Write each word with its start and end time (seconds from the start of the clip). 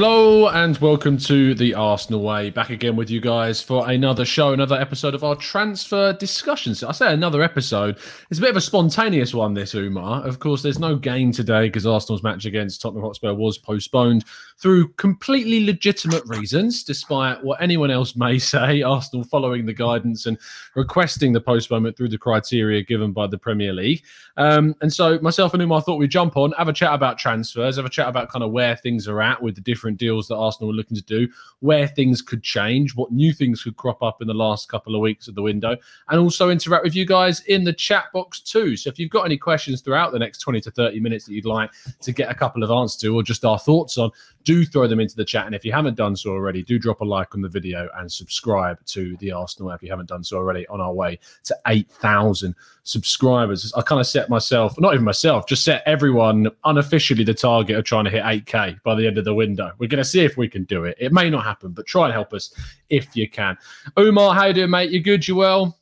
Hello 0.00 0.46
and 0.46 0.78
welcome 0.78 1.18
to 1.18 1.54
the 1.54 1.74
Arsenal 1.74 2.22
Way. 2.22 2.50
Back 2.50 2.70
again 2.70 2.94
with 2.94 3.10
you 3.10 3.20
guys 3.20 3.60
for 3.60 3.90
another 3.90 4.24
show, 4.24 4.52
another 4.52 4.76
episode 4.76 5.12
of 5.12 5.24
our 5.24 5.34
transfer 5.34 6.12
discussions. 6.12 6.84
I 6.84 6.92
say 6.92 7.12
another 7.12 7.42
episode. 7.42 7.98
It's 8.30 8.38
a 8.38 8.42
bit 8.42 8.50
of 8.50 8.56
a 8.56 8.60
spontaneous 8.60 9.34
one, 9.34 9.54
this 9.54 9.74
Umar. 9.74 10.24
Of 10.24 10.38
course, 10.38 10.62
there's 10.62 10.78
no 10.78 10.94
game 10.94 11.32
today 11.32 11.66
because 11.66 11.84
Arsenal's 11.84 12.22
match 12.22 12.44
against 12.44 12.80
Tottenham 12.80 13.02
Hotspur 13.02 13.34
was 13.34 13.58
postponed 13.58 14.24
through 14.58 14.88
completely 14.90 15.64
legitimate 15.64 16.24
reasons, 16.26 16.84
despite 16.84 17.42
what 17.42 17.60
anyone 17.60 17.90
else 17.90 18.14
may 18.14 18.38
say. 18.38 18.82
Arsenal 18.82 19.24
following 19.24 19.66
the 19.66 19.74
guidance 19.74 20.26
and 20.26 20.38
requesting 20.76 21.32
the 21.32 21.40
postponement 21.40 21.96
through 21.96 22.10
the 22.10 22.18
criteria 22.18 22.84
given 22.84 23.12
by 23.12 23.26
the 23.26 23.38
Premier 23.38 23.72
League. 23.72 24.04
Um, 24.36 24.76
and 24.80 24.92
so, 24.92 25.18
myself 25.18 25.54
and 25.54 25.62
Umar 25.62 25.82
thought 25.82 25.98
we'd 25.98 26.12
jump 26.12 26.36
on, 26.36 26.52
have 26.52 26.68
a 26.68 26.72
chat 26.72 26.94
about 26.94 27.18
transfers, 27.18 27.74
have 27.76 27.84
a 27.84 27.90
chat 27.90 28.06
about 28.06 28.28
kind 28.28 28.44
of 28.44 28.52
where 28.52 28.76
things 28.76 29.08
are 29.08 29.20
at 29.20 29.42
with 29.42 29.56
the 29.56 29.60
different 29.60 29.87
deals 29.96 30.28
that 30.28 30.36
Arsenal 30.36 30.70
are 30.70 30.74
looking 30.74 30.96
to 30.96 31.02
do, 31.02 31.28
where 31.60 31.86
things 31.86 32.22
could 32.22 32.42
change, 32.42 32.94
what 32.94 33.12
new 33.12 33.32
things 33.32 33.62
could 33.62 33.76
crop 33.76 34.02
up 34.02 34.20
in 34.20 34.28
the 34.28 34.34
last 34.34 34.68
couple 34.68 34.94
of 34.94 35.00
weeks 35.00 35.28
of 35.28 35.34
the 35.34 35.42
window, 35.42 35.76
and 36.08 36.20
also 36.20 36.50
interact 36.50 36.84
with 36.84 36.94
you 36.94 37.04
guys 37.04 37.40
in 37.44 37.64
the 37.64 37.72
chat 37.72 38.04
box 38.12 38.40
too. 38.40 38.76
So 38.76 38.88
if 38.88 38.98
you've 38.98 39.10
got 39.10 39.24
any 39.24 39.36
questions 39.36 39.80
throughout 39.80 40.12
the 40.12 40.18
next 40.18 40.38
20 40.38 40.60
to 40.62 40.70
30 40.70 41.00
minutes 41.00 41.26
that 41.26 41.34
you'd 41.34 41.44
like 41.44 41.70
to 42.00 42.12
get 42.12 42.30
a 42.30 42.34
couple 42.34 42.62
of 42.62 42.70
answers 42.70 43.00
to 43.02 43.14
or 43.14 43.22
just 43.22 43.44
our 43.44 43.58
thoughts 43.58 43.98
on, 43.98 44.10
do 44.44 44.64
throw 44.64 44.86
them 44.86 45.00
into 45.00 45.16
the 45.16 45.24
chat. 45.24 45.46
And 45.46 45.54
if 45.54 45.64
you 45.64 45.72
haven't 45.72 45.96
done 45.96 46.16
so 46.16 46.30
already, 46.30 46.62
do 46.62 46.78
drop 46.78 47.00
a 47.00 47.04
like 47.04 47.34
on 47.34 47.42
the 47.42 47.48
video 47.48 47.88
and 47.96 48.10
subscribe 48.10 48.82
to 48.86 49.16
the 49.18 49.32
Arsenal 49.32 49.70
if 49.72 49.82
you 49.82 49.90
haven't 49.90 50.08
done 50.08 50.24
so 50.24 50.38
already 50.38 50.66
on 50.68 50.80
our 50.80 50.92
way 50.92 51.18
to 51.44 51.56
8,000 51.66 52.54
subscribers. 52.84 53.72
I 53.74 53.82
kind 53.82 54.00
of 54.00 54.06
set 54.06 54.30
myself, 54.30 54.78
not 54.80 54.94
even 54.94 55.04
myself, 55.04 55.46
just 55.46 55.64
set 55.64 55.82
everyone 55.84 56.48
unofficially 56.64 57.24
the 57.24 57.34
target 57.34 57.76
of 57.76 57.84
trying 57.84 58.04
to 58.04 58.10
hit 58.10 58.22
8K 58.22 58.82
by 58.82 58.94
the 58.94 59.06
end 59.06 59.18
of 59.18 59.24
the 59.24 59.34
window. 59.34 59.67
We're 59.78 59.88
going 59.88 60.02
to 60.02 60.08
see 60.08 60.24
if 60.24 60.36
we 60.36 60.48
can 60.48 60.64
do 60.64 60.84
it. 60.84 60.96
It 60.98 61.12
may 61.12 61.28
not 61.30 61.44
happen, 61.44 61.72
but 61.72 61.86
try 61.86 62.04
and 62.04 62.12
help 62.12 62.32
us 62.32 62.52
if 62.88 63.16
you 63.16 63.28
can. 63.28 63.56
Umar, 63.98 64.34
how 64.34 64.46
you 64.46 64.54
doing, 64.54 64.70
mate? 64.70 64.90
You 64.90 65.00
good? 65.00 65.26
You 65.26 65.36
well? 65.36 65.78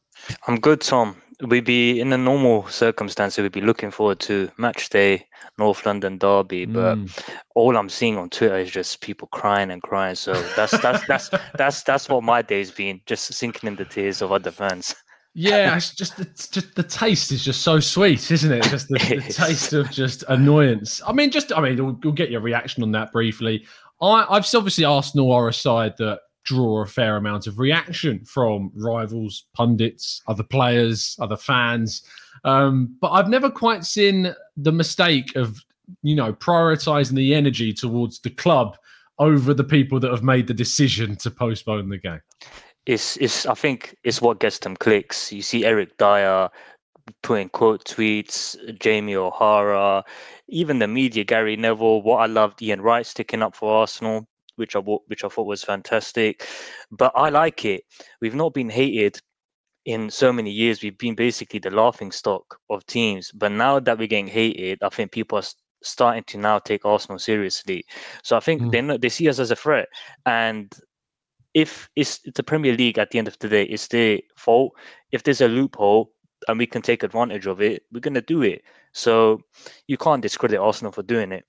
I'm 0.48 0.59
good, 0.59 0.81
Tom. 0.81 1.17
We'd 1.42 1.65
be 1.67 2.01
in 2.01 2.12
a 2.14 2.19
normal 2.19 2.67
circumstance, 2.69 3.37
we'd 3.37 3.53
be 3.53 3.61
looking 3.61 3.91
forward 3.91 4.20
to 4.20 4.51
match 4.57 4.89
day, 4.89 5.27
North 5.59 5.84
London 5.84 6.17
derby. 6.17 6.64
But 6.64 6.97
Mm. 6.97 7.11
all 7.55 7.77
I'm 7.77 7.91
seeing 7.91 8.17
on 8.17 8.31
Twitter 8.31 8.57
is 8.57 8.70
just 8.70 9.03
people 9.03 9.29
crying 9.29 9.70
and 9.70 9.83
crying. 9.83 10.14
So 10.14 10.33
that's 10.57 10.79
that's 10.79 11.07
that's 11.07 11.31
that's 11.59 11.83
that's 11.83 12.09
what 12.09 12.23
my 12.25 12.41
day's 12.41 12.70
been, 12.70 13.03
just 13.05 13.34
sinking 13.34 13.69
in 13.69 13.77
the 13.77 13.84
tears 13.84 14.23
of 14.23 14.33
other 14.33 14.51
fans. 14.51 14.95
Yeah, 15.39 15.77
it's 15.77 15.95
just 15.95 16.19
it's 16.19 16.48
just 16.48 16.75
the 16.77 16.83
taste 16.83 17.31
is 17.31 17.45
just 17.45 17.61
so 17.61 17.79
sweet, 17.79 18.31
isn't 18.31 18.51
it? 18.51 18.65
Just 18.70 18.89
the, 18.89 18.95
the 18.95 19.33
taste 19.33 19.75
of 19.75 19.91
just 19.91 20.25
annoyance. 20.29 21.03
I 21.06 21.12
mean, 21.12 21.31
just 21.31 21.53
I 21.53 21.61
mean, 21.61 21.77
we'll, 21.84 21.98
we'll 22.03 22.15
get 22.15 22.31
your 22.31 22.41
reaction 22.41 22.83
on 22.83 22.91
that 22.92 23.12
briefly. 23.12 23.67
I, 24.01 24.25
I've 24.30 24.46
obviously 24.55 24.86
Arsenal 24.86 25.30
are 25.33 25.48
a 25.48 25.52
side 25.52 25.95
that 25.98 26.20
draw 26.45 26.80
a 26.80 26.86
fair 26.86 27.19
amount 27.19 27.46
of 27.46 27.58
reaction 27.58 28.25
from 28.25 28.73
rivals, 28.75 29.45
pundits, 29.52 30.23
other 30.27 30.42
players, 30.42 31.14
other 31.20 31.36
fans. 31.36 32.01
Um, 32.45 32.96
but 33.02 33.11
I've 33.11 33.29
never 33.29 33.51
quite 33.51 33.85
seen 33.85 34.35
the 34.57 34.73
mistake 34.73 35.36
of 35.36 35.63
you 36.02 36.17
know 36.17 36.33
prioritizing 36.33 37.13
the 37.13 37.35
energy 37.35 37.75
towards 37.75 38.20
the 38.20 38.30
club 38.30 38.79
over 39.19 39.52
the 39.52 39.64
people 39.64 40.01
that 40.01 40.11
have 40.11 40.23
made 40.23 40.46
the 40.46 40.55
decision 40.55 41.14
to 41.17 41.30
postpone 41.30 41.91
the 41.91 41.98
game. 41.98 42.23
It's 42.86 43.17
it's 43.19 43.47
I 43.47 43.55
think 43.55 43.97
it's 44.05 44.23
what 44.23 44.41
gets 44.41 44.58
them 44.61 44.77
clicks. 44.77 45.33
You 45.33 45.42
see 45.42 45.64
Eric 45.64 45.97
Dier 45.98 46.48
putting 47.23 47.48
quote 47.51 47.85
tweets, 47.85 48.57
Jamie 48.80 49.17
O'Hara, 49.17 50.05
even 50.48 50.79
the 50.79 50.89
media, 50.89 51.25
Gary 51.25 51.57
Neville. 51.57 52.02
What 52.02 52.19
I 52.19 52.27
loved, 52.27 52.63
Ian 52.63 52.80
Wright 52.80 53.07
sticking 53.07 53.42
up 53.42 53.55
for 53.57 53.73
Arsenal, 53.73 54.27
which 54.57 54.77
I 54.77 54.80
which 54.80 55.25
I 55.25 55.29
thought 55.29 55.46
was 55.46 55.64
fantastic. 55.64 56.46
But 56.91 57.13
I 57.14 57.29
like 57.30 57.64
it. 57.64 57.83
We've 58.20 58.35
not 58.35 58.55
been 58.55 58.70
hated 58.70 59.19
in 59.85 60.11
so 60.11 60.33
many 60.33 60.51
years. 60.51 60.83
We've 60.83 60.98
been 60.98 61.14
basically 61.14 61.61
the 61.61 61.70
laughing 61.70 62.13
stock 62.13 62.58
of 62.70 62.85
teams. 62.86 63.30
But 63.33 63.52
now 63.52 63.80
that 63.80 63.98
we're 63.98 64.08
getting 64.08 64.27
hated, 64.29 64.79
I 64.83 64.89
think 64.91 65.13
people 65.13 65.39
are 65.39 65.45
starting 65.83 66.25
to 66.25 66.39
now 66.39 66.58
take 66.58 66.85
Arsenal 66.85 67.19
seriously. 67.19 67.85
So 68.23 68.36
I 68.36 68.41
think 68.41 68.63
Mm. 68.63 68.73
they 68.73 68.83
know, 68.83 68.96
they 68.98 69.08
see 69.08 69.29
us 69.29 69.39
as 69.39 69.51
a 69.52 69.57
threat. 69.57 69.89
And 70.25 70.73
if 71.56 71.89
it's, 71.96 72.18
the 72.18 72.42
Premier 72.42 72.77
League 72.77 72.98
at 72.98 73.11
the 73.11 73.18
end 73.18 73.28
of 73.28 73.39
the 73.39 73.48
day, 73.48 73.64
it's 73.64 73.89
their 73.89 74.20
fault. 74.36 74.74
If 75.11 75.22
there's 75.22 75.40
a 75.40 75.48
loophole 75.48 76.12
and 76.48 76.58
we 76.58 76.67
can 76.67 76.83
take 76.83 77.02
advantage 77.02 77.46
of 77.46 77.62
it, 77.62 77.84
we're 77.90 78.00
gonna 78.00 78.20
do 78.20 78.42
it. 78.42 78.62
So 78.92 79.40
you 79.89 79.96
can't 79.96 80.20
discredit 80.20 80.61
Arsenal 80.61 80.92
for 80.92 81.02
doing 81.02 81.33
it 81.33 81.46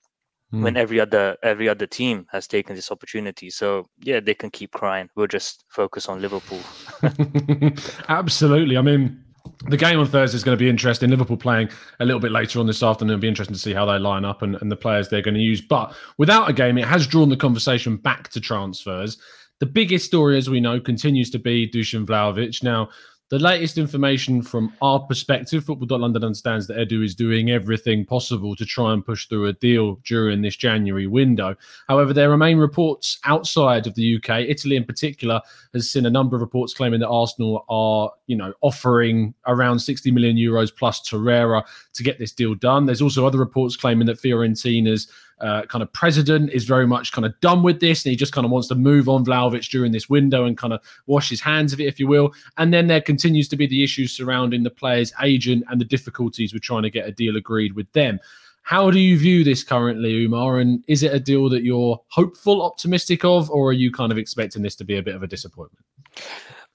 hmm. 0.50 0.62
when 0.62 0.78
every 0.78 0.98
other 0.98 1.36
every 1.42 1.68
other 1.68 1.86
team 1.86 2.26
has 2.32 2.46
taken 2.46 2.74
this 2.74 2.90
opportunity. 2.90 3.50
So 3.50 3.84
yeah, 4.00 4.18
they 4.18 4.32
can 4.32 4.50
keep 4.50 4.72
crying. 4.72 5.10
We'll 5.14 5.26
just 5.26 5.66
focus 5.68 6.08
on 6.08 6.22
Liverpool. 6.22 6.60
Absolutely. 8.08 8.78
I 8.78 8.82
mean, 8.82 9.22
the 9.66 9.76
game 9.76 10.00
on 10.00 10.06
Thursday 10.06 10.36
is 10.36 10.44
going 10.44 10.56
to 10.56 10.62
be 10.62 10.70
interesting. 10.70 11.10
Liverpool 11.10 11.36
playing 11.36 11.68
a 12.00 12.06
little 12.06 12.20
bit 12.20 12.32
later 12.32 12.60
on 12.60 12.66
this 12.66 12.82
afternoon. 12.82 13.12
It'll 13.12 13.20
be 13.20 13.28
interesting 13.28 13.54
to 13.54 13.60
see 13.60 13.74
how 13.74 13.84
they 13.84 13.98
line 13.98 14.24
up 14.24 14.40
and, 14.40 14.56
and 14.62 14.72
the 14.72 14.76
players 14.76 15.10
they're 15.10 15.20
going 15.20 15.34
to 15.34 15.40
use. 15.40 15.60
But 15.60 15.94
without 16.16 16.48
a 16.48 16.54
game, 16.54 16.78
it 16.78 16.86
has 16.86 17.06
drawn 17.06 17.28
the 17.28 17.36
conversation 17.36 17.96
back 17.96 18.30
to 18.30 18.40
transfers. 18.40 19.18
The 19.60 19.66
biggest 19.66 20.06
story, 20.06 20.38
as 20.38 20.48
we 20.48 20.60
know, 20.60 20.78
continues 20.78 21.30
to 21.30 21.38
be 21.38 21.68
Dusan 21.68 22.06
Vlahovic. 22.06 22.62
Now, 22.62 22.90
the 23.30 23.40
latest 23.40 23.76
information 23.76 24.40
from 24.40 24.72
our 24.80 25.00
perspective, 25.00 25.64
Football 25.64 25.98
London 25.98 26.24
understands 26.24 26.66
that 26.68 26.78
Edu 26.78 27.04
is 27.04 27.14
doing 27.14 27.50
everything 27.50 28.06
possible 28.06 28.56
to 28.56 28.64
try 28.64 28.94
and 28.94 29.04
push 29.04 29.26
through 29.26 29.48
a 29.48 29.52
deal 29.54 29.96
during 30.06 30.40
this 30.40 30.56
January 30.56 31.06
window. 31.06 31.54
However, 31.88 32.14
there 32.14 32.30
remain 32.30 32.56
reports 32.56 33.18
outside 33.24 33.86
of 33.86 33.94
the 33.96 34.16
UK. 34.16 34.46
Italy, 34.48 34.76
in 34.76 34.84
particular, 34.84 35.42
has 35.74 35.90
seen 35.90 36.06
a 36.06 36.10
number 36.10 36.36
of 36.36 36.40
reports 36.40 36.72
claiming 36.72 37.00
that 37.00 37.08
Arsenal 37.08 37.66
are, 37.68 38.12
you 38.28 38.36
know, 38.36 38.54
offering 38.62 39.34
around 39.46 39.80
60 39.80 40.10
million 40.10 40.36
euros 40.36 40.74
plus 40.74 41.00
Torreira 41.00 41.64
to 41.92 42.02
get 42.02 42.18
this 42.18 42.32
deal 42.32 42.54
done. 42.54 42.86
There's 42.86 43.02
also 43.02 43.26
other 43.26 43.38
reports 43.38 43.76
claiming 43.76 44.06
that 44.06 44.20
Fiorentina's 44.20 45.08
uh, 45.40 45.62
kind 45.66 45.82
of 45.82 45.92
president 45.92 46.50
is 46.52 46.64
very 46.64 46.86
much 46.86 47.12
kind 47.12 47.24
of 47.24 47.38
done 47.40 47.62
with 47.62 47.80
this 47.80 48.04
and 48.04 48.10
he 48.10 48.16
just 48.16 48.32
kind 48.32 48.44
of 48.44 48.50
wants 48.50 48.68
to 48.68 48.74
move 48.74 49.08
on 49.08 49.24
Vlahovic 49.24 49.68
during 49.70 49.92
this 49.92 50.08
window 50.08 50.44
and 50.44 50.56
kind 50.58 50.72
of 50.72 50.80
wash 51.06 51.28
his 51.30 51.40
hands 51.40 51.72
of 51.72 51.80
it, 51.80 51.86
if 51.86 52.00
you 52.00 52.06
will. 52.06 52.32
And 52.56 52.72
then 52.72 52.86
there 52.86 53.00
continues 53.00 53.48
to 53.48 53.56
be 53.56 53.66
the 53.66 53.82
issues 53.84 54.12
surrounding 54.12 54.62
the 54.62 54.70
player's 54.70 55.12
agent 55.22 55.64
and 55.68 55.80
the 55.80 55.84
difficulties 55.84 56.52
with 56.52 56.62
trying 56.62 56.82
to 56.82 56.90
get 56.90 57.06
a 57.06 57.12
deal 57.12 57.36
agreed 57.36 57.74
with 57.74 57.90
them. 57.92 58.20
How 58.62 58.90
do 58.90 59.00
you 59.00 59.16
view 59.16 59.44
this 59.44 59.64
currently, 59.64 60.24
Umar? 60.24 60.58
And 60.58 60.84
is 60.88 61.02
it 61.02 61.14
a 61.14 61.20
deal 61.20 61.48
that 61.48 61.62
you're 61.62 61.98
hopeful, 62.08 62.62
optimistic 62.62 63.24
of, 63.24 63.50
or 63.50 63.70
are 63.70 63.72
you 63.72 63.90
kind 63.90 64.12
of 64.12 64.18
expecting 64.18 64.62
this 64.62 64.76
to 64.76 64.84
be 64.84 64.98
a 64.98 65.02
bit 65.02 65.14
of 65.14 65.22
a 65.22 65.26
disappointment? 65.26 65.84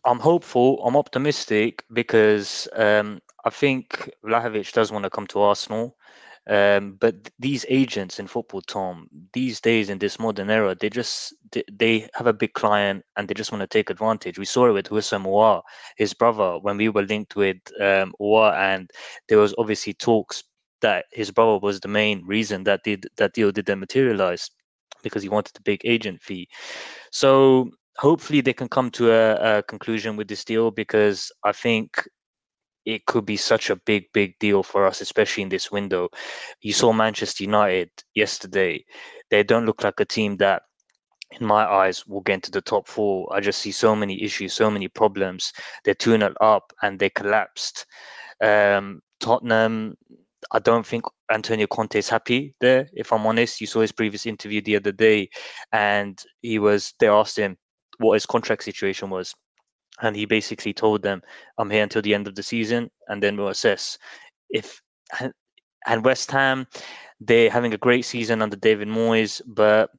I'm 0.06 0.20
hopeful. 0.20 0.84
I'm 0.86 0.98
optimistic 0.98 1.86
because 1.94 2.68
um, 2.76 3.22
I 3.46 3.50
think 3.52 4.10
Vlahovic 4.26 4.74
does 4.74 4.92
want 4.92 5.04
to 5.04 5.10
come 5.10 5.28
to 5.28 5.42
Arsenal. 5.42 5.96
Um, 6.48 6.98
but 7.00 7.16
these 7.40 7.66
agents 7.70 8.20
in 8.20 8.28
football, 8.28 8.62
Tom, 8.62 9.08
these 9.32 9.62
days 9.62 9.90
in 9.90 9.98
this 9.98 10.20
modern 10.20 10.50
era, 10.50 10.76
they 10.76 10.90
just 10.90 11.34
they, 11.72 12.10
have 12.16 12.28
a 12.28 12.34
big 12.34 12.54
client 12.54 13.06
and 13.16 13.28
they 13.28 13.34
just 13.34 13.52
want 13.52 13.62
to 13.62 13.68
take 13.68 13.90
advantage. 13.90 14.38
We 14.38 14.46
saw 14.46 14.68
it 14.68 14.74
with 14.74 14.90
Houssem 14.90 15.26
Aouar, 15.26 15.62
his 15.98 16.14
brother, 16.14 16.60
when 16.60 16.78
we 16.78 16.90
were 16.90 17.04
linked 17.04 17.36
with 17.36 17.58
um, 17.80 18.14
Aouar, 18.20 18.54
and 18.56 18.90
there 19.30 19.38
was 19.38 19.56
obviously 19.58 19.94
talks 19.94 20.44
that 20.82 21.06
his 21.14 21.32
brother 21.32 21.60
was 21.60 21.80
the 21.80 21.88
main 21.88 22.26
reason 22.26 22.66
that 22.66 22.84
did 22.84 23.08
that 23.16 23.34
deal 23.34 23.52
didn't 23.52 23.80
materialize 23.80 24.50
because 25.02 25.24
he 25.24 25.30
wanted 25.30 25.54
the 25.54 25.62
big 25.62 25.82
agent 25.86 26.22
fee. 26.22 26.48
So 27.12 27.70
hopefully 27.98 28.42
they 28.42 28.54
can 28.54 28.68
come 28.68 28.90
to 28.92 29.12
a, 29.12 29.60
a 29.60 29.64
conclusion 29.64 30.18
with 30.18 30.28
this 30.28 30.44
deal 30.44 30.72
because 30.72 31.32
I 31.44 31.54
think 31.54 32.08
it 32.86 33.06
could 33.06 33.26
be 33.26 33.38
such 33.38 33.70
a 33.70 33.76
big, 33.76 34.06
big 34.14 34.38
deal 34.40 34.64
for 34.64 34.86
us, 34.86 35.02
especially 35.02 35.44
in 35.44 35.50
this 35.50 35.72
window. 35.72 36.10
You 36.62 36.74
saw 36.74 36.94
Manchester 36.94 37.44
United 37.44 37.90
yesterday. 38.14 38.84
They 39.30 39.44
don't 39.44 39.66
look 39.66 39.84
like 39.84 40.00
a 40.00 40.06
team 40.06 40.38
that 40.38 40.64
in 41.40 41.48
my 41.48 41.66
eyes, 41.66 42.06
will 42.06 42.22
get 42.22 42.36
into 42.36 42.52
the 42.52 42.62
top 42.62 42.88
four. 42.88 43.34
I 43.34 43.40
just 43.40 43.60
see 43.62 43.72
so 43.72 43.96
many 43.96 44.22
issues, 44.24 44.54
so 44.54 44.70
many 44.70 44.88
problems. 44.88 45.52
They're 45.84 45.96
2 45.96 46.18
0 46.18 46.34
up 46.42 46.72
and 46.82 47.00
they 47.00 47.10
collapsed. 47.10 47.86
Um, 48.42 49.02
Tottenham, 49.20 49.96
I 50.52 50.60
don't 50.60 50.86
think 50.86 51.06
Antonio 51.32 51.68
Conte 51.68 51.98
is 51.98 52.10
happy 52.10 52.54
there. 52.60 52.90
If 52.94 53.12
I'm 53.14 53.26
honest, 53.26 53.62
you 53.62 53.68
saw 53.68 53.82
his 53.82 53.92
previous 53.92 54.26
interview 54.26 54.62
the 54.62 54.76
other 54.76 54.92
day, 54.92 55.30
and 55.72 56.22
he 56.42 56.60
was. 56.60 56.94
They 57.00 57.08
asked 57.08 57.38
him 57.38 57.58
what 58.00 58.16
his 58.16 58.26
contract 58.26 58.64
situation 58.64 59.10
was, 59.10 59.34
and 60.02 60.16
he 60.16 60.26
basically 60.26 60.74
told 60.74 61.02
them, 61.04 61.22
"I'm 61.58 61.70
here 61.70 61.84
until 61.84 62.02
the 62.02 62.14
end 62.14 62.28
of 62.28 62.36
the 62.36 62.44
season, 62.44 62.90
and 63.08 63.22
then 63.22 63.38
we'll 63.38 63.50
assess." 63.50 63.98
If 64.50 64.82
and 65.86 66.04
West 66.06 66.32
Ham, 66.32 66.68
they're 67.20 67.50
having 67.50 67.74
a 67.74 67.78
great 67.78 68.06
season 68.06 68.42
under 68.42 68.56
David 68.56 68.88
Moyes, 68.88 69.42
but 69.46 69.90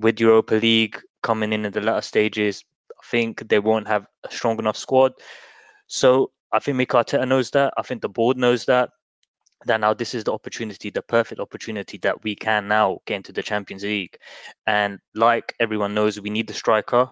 with 0.00 0.20
Europa 0.20 0.54
League 0.54 1.00
coming 1.22 1.52
in 1.52 1.64
at 1.64 1.72
the 1.72 1.80
latter 1.80 2.02
stages, 2.02 2.64
I 2.90 3.06
think 3.10 3.48
they 3.48 3.58
won't 3.58 3.88
have 3.88 4.06
a 4.24 4.30
strong 4.30 4.58
enough 4.58 4.76
squad. 4.76 5.12
So 5.86 6.32
I 6.52 6.58
think 6.58 6.76
Mikel 6.76 7.00
Arteta 7.00 7.26
knows 7.26 7.50
that. 7.52 7.72
I 7.76 7.82
think 7.82 8.02
the 8.02 8.08
board 8.08 8.36
knows 8.36 8.64
that. 8.66 8.90
That 9.66 9.80
now 9.80 9.92
this 9.92 10.14
is 10.14 10.24
the 10.24 10.32
opportunity, 10.32 10.90
the 10.90 11.02
perfect 11.02 11.40
opportunity 11.40 11.98
that 11.98 12.22
we 12.22 12.36
can 12.36 12.68
now 12.68 12.98
get 13.06 13.16
into 13.16 13.32
the 13.32 13.42
Champions 13.42 13.82
League. 13.82 14.16
And 14.66 15.00
like 15.14 15.54
everyone 15.58 15.94
knows, 15.94 16.20
we 16.20 16.30
need 16.30 16.46
the 16.46 16.54
striker. 16.54 17.10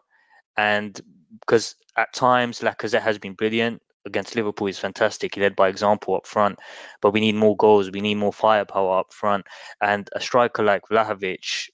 And 0.57 1.01
because 1.41 1.75
at 1.97 2.13
times 2.13 2.61
Lacazette 2.61 3.03
has 3.03 3.19
been 3.19 3.35
brilliant 3.35 3.83
against 4.05 4.37
Liverpool, 4.37 4.67
he's 4.67 4.79
fantastic. 4.79 5.35
He 5.35 5.41
led 5.41 5.57
by 5.57 5.69
example 5.69 6.15
up 6.17 6.27
front, 6.27 6.59
but 7.03 7.13
we 7.13 7.21
need 7.21 7.35
more 7.35 7.57
goals. 7.57 7.91
We 7.91 8.01
need 8.01 8.17
more 8.17 8.33
firepower 8.33 9.01
up 9.01 9.13
front. 9.13 9.47
And 9.81 10.09
a 10.15 10.21
striker 10.21 10.63
like 10.63 10.83
Vlahovic, 10.91 11.69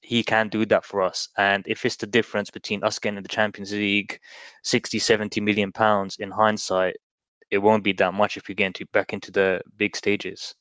he 0.00 0.22
can 0.22 0.48
do 0.48 0.66
that 0.66 0.84
for 0.84 1.02
us. 1.02 1.28
And 1.38 1.64
if 1.66 1.84
it's 1.84 1.96
the 1.96 2.06
difference 2.06 2.50
between 2.50 2.84
us 2.84 2.98
getting 2.98 3.22
the 3.22 3.28
Champions 3.28 3.72
League 3.72 4.18
60, 4.62 4.98
70 4.98 5.40
million 5.40 5.72
pounds 5.72 6.16
in 6.18 6.30
hindsight, 6.30 6.96
it 7.50 7.58
won't 7.58 7.84
be 7.84 7.92
that 7.94 8.14
much 8.14 8.36
if 8.36 8.48
we 8.48 8.54
get 8.54 8.66
into 8.66 8.86
back 8.92 9.12
into 9.12 9.30
the 9.30 9.60
big 9.76 9.96
stages. 9.96 10.54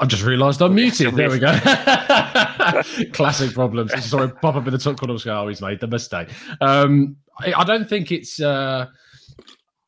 I 0.00 0.06
just 0.06 0.22
realised 0.22 0.62
I'm 0.62 0.74
muted. 0.74 1.14
There 1.14 1.30
we 1.30 1.38
go. 1.38 1.52
Classic 3.12 3.52
problems. 3.52 4.04
Sorry, 4.04 4.28
pop 4.28 4.54
up 4.56 4.66
in 4.66 4.72
the 4.72 4.78
top 4.78 4.98
corner 4.98 5.14
of 5.14 5.22
the 5.22 5.32
oh, 5.32 5.48
he's 5.48 5.60
made 5.60 5.80
the 5.80 5.86
mistake. 5.86 6.28
Um, 6.60 7.16
I 7.40 7.64
don't 7.64 7.88
think 7.88 8.12
it's 8.12 8.40
uh, 8.40 8.86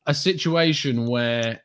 a 0.07 0.13
situation 0.13 1.05
where 1.07 1.61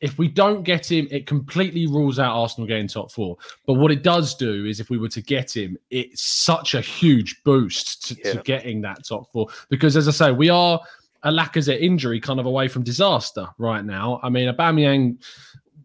if 0.00 0.18
we 0.18 0.28
don't 0.28 0.62
get 0.62 0.90
him, 0.90 1.08
it 1.10 1.26
completely 1.26 1.86
rules 1.86 2.18
out 2.18 2.36
Arsenal 2.36 2.66
getting 2.66 2.88
top 2.88 3.10
four. 3.10 3.36
But 3.66 3.74
what 3.74 3.90
it 3.90 4.02
does 4.02 4.34
do 4.34 4.66
is 4.66 4.78
if 4.78 4.90
we 4.90 4.98
were 4.98 5.08
to 5.08 5.22
get 5.22 5.56
him, 5.56 5.76
it's 5.90 6.22
such 6.22 6.74
a 6.74 6.80
huge 6.80 7.42
boost 7.44 8.08
to, 8.08 8.16
yeah. 8.22 8.32
to 8.34 8.42
getting 8.42 8.82
that 8.82 9.06
top 9.06 9.30
four. 9.32 9.48
Because 9.70 9.96
as 9.96 10.06
I 10.06 10.10
say, 10.10 10.32
we 10.32 10.50
are 10.50 10.80
a 11.22 11.30
Lacazette 11.30 11.80
injury 11.80 12.20
kind 12.20 12.38
of 12.38 12.46
away 12.46 12.68
from 12.68 12.82
disaster 12.82 13.48
right 13.58 13.84
now. 13.84 14.20
I 14.22 14.28
mean, 14.28 14.52
Aubameyang 14.52 15.22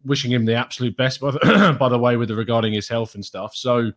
wishing 0.06 0.32
him 0.32 0.46
the 0.46 0.56
absolute 0.56 0.96
best, 0.98 1.20
by 1.20 1.32
the, 1.32 1.76
by 1.80 1.90
the 1.90 2.00
way, 2.00 2.18
with 2.18 2.32
regarding 2.32 2.74
his 2.74 2.88
health 2.88 3.16
and 3.16 3.24
stuff. 3.24 3.56
So 3.56 3.92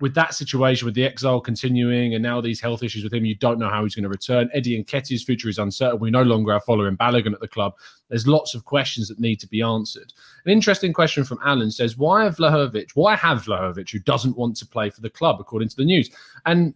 with 0.00 0.14
that 0.14 0.34
situation, 0.34 0.84
with 0.84 0.94
the 0.94 1.04
exile 1.04 1.40
continuing 1.40 2.14
and 2.14 2.22
now 2.22 2.40
these 2.40 2.60
health 2.60 2.82
issues 2.82 3.02
with 3.02 3.14
him, 3.14 3.24
you 3.24 3.34
don't 3.34 3.58
know 3.58 3.70
how 3.70 3.82
he's 3.82 3.94
going 3.94 4.02
to 4.02 4.10
return. 4.10 4.50
Eddie 4.52 4.82
Nketiah's 4.82 5.24
future 5.24 5.48
is 5.48 5.58
uncertain. 5.58 5.98
We 5.98 6.10
no 6.10 6.22
longer 6.22 6.52
have 6.52 6.64
Folarin 6.64 6.98
Balogun 6.98 7.32
at 7.32 7.40
the 7.40 7.48
club. 7.48 7.74
There's 8.08 8.26
lots 8.26 8.54
of 8.54 8.66
questions 8.66 9.08
that 9.08 9.18
need 9.18 9.40
to 9.40 9.48
be 9.48 9.62
answered. 9.62 10.12
An 10.44 10.52
interesting 10.52 10.92
question 10.92 11.24
from 11.24 11.38
Alan 11.42 11.70
says, 11.70 11.96
why 11.96 12.24
have 12.24 12.36
Vlahovic, 12.36 12.90
why 12.94 13.16
have 13.16 13.44
Vlahovic, 13.44 13.90
who 13.90 13.98
doesn't 14.00 14.36
want 14.36 14.56
to 14.56 14.66
play 14.66 14.90
for 14.90 15.00
the 15.00 15.10
club, 15.10 15.40
according 15.40 15.70
to 15.70 15.76
the 15.76 15.84
news? 15.84 16.10
And 16.44 16.74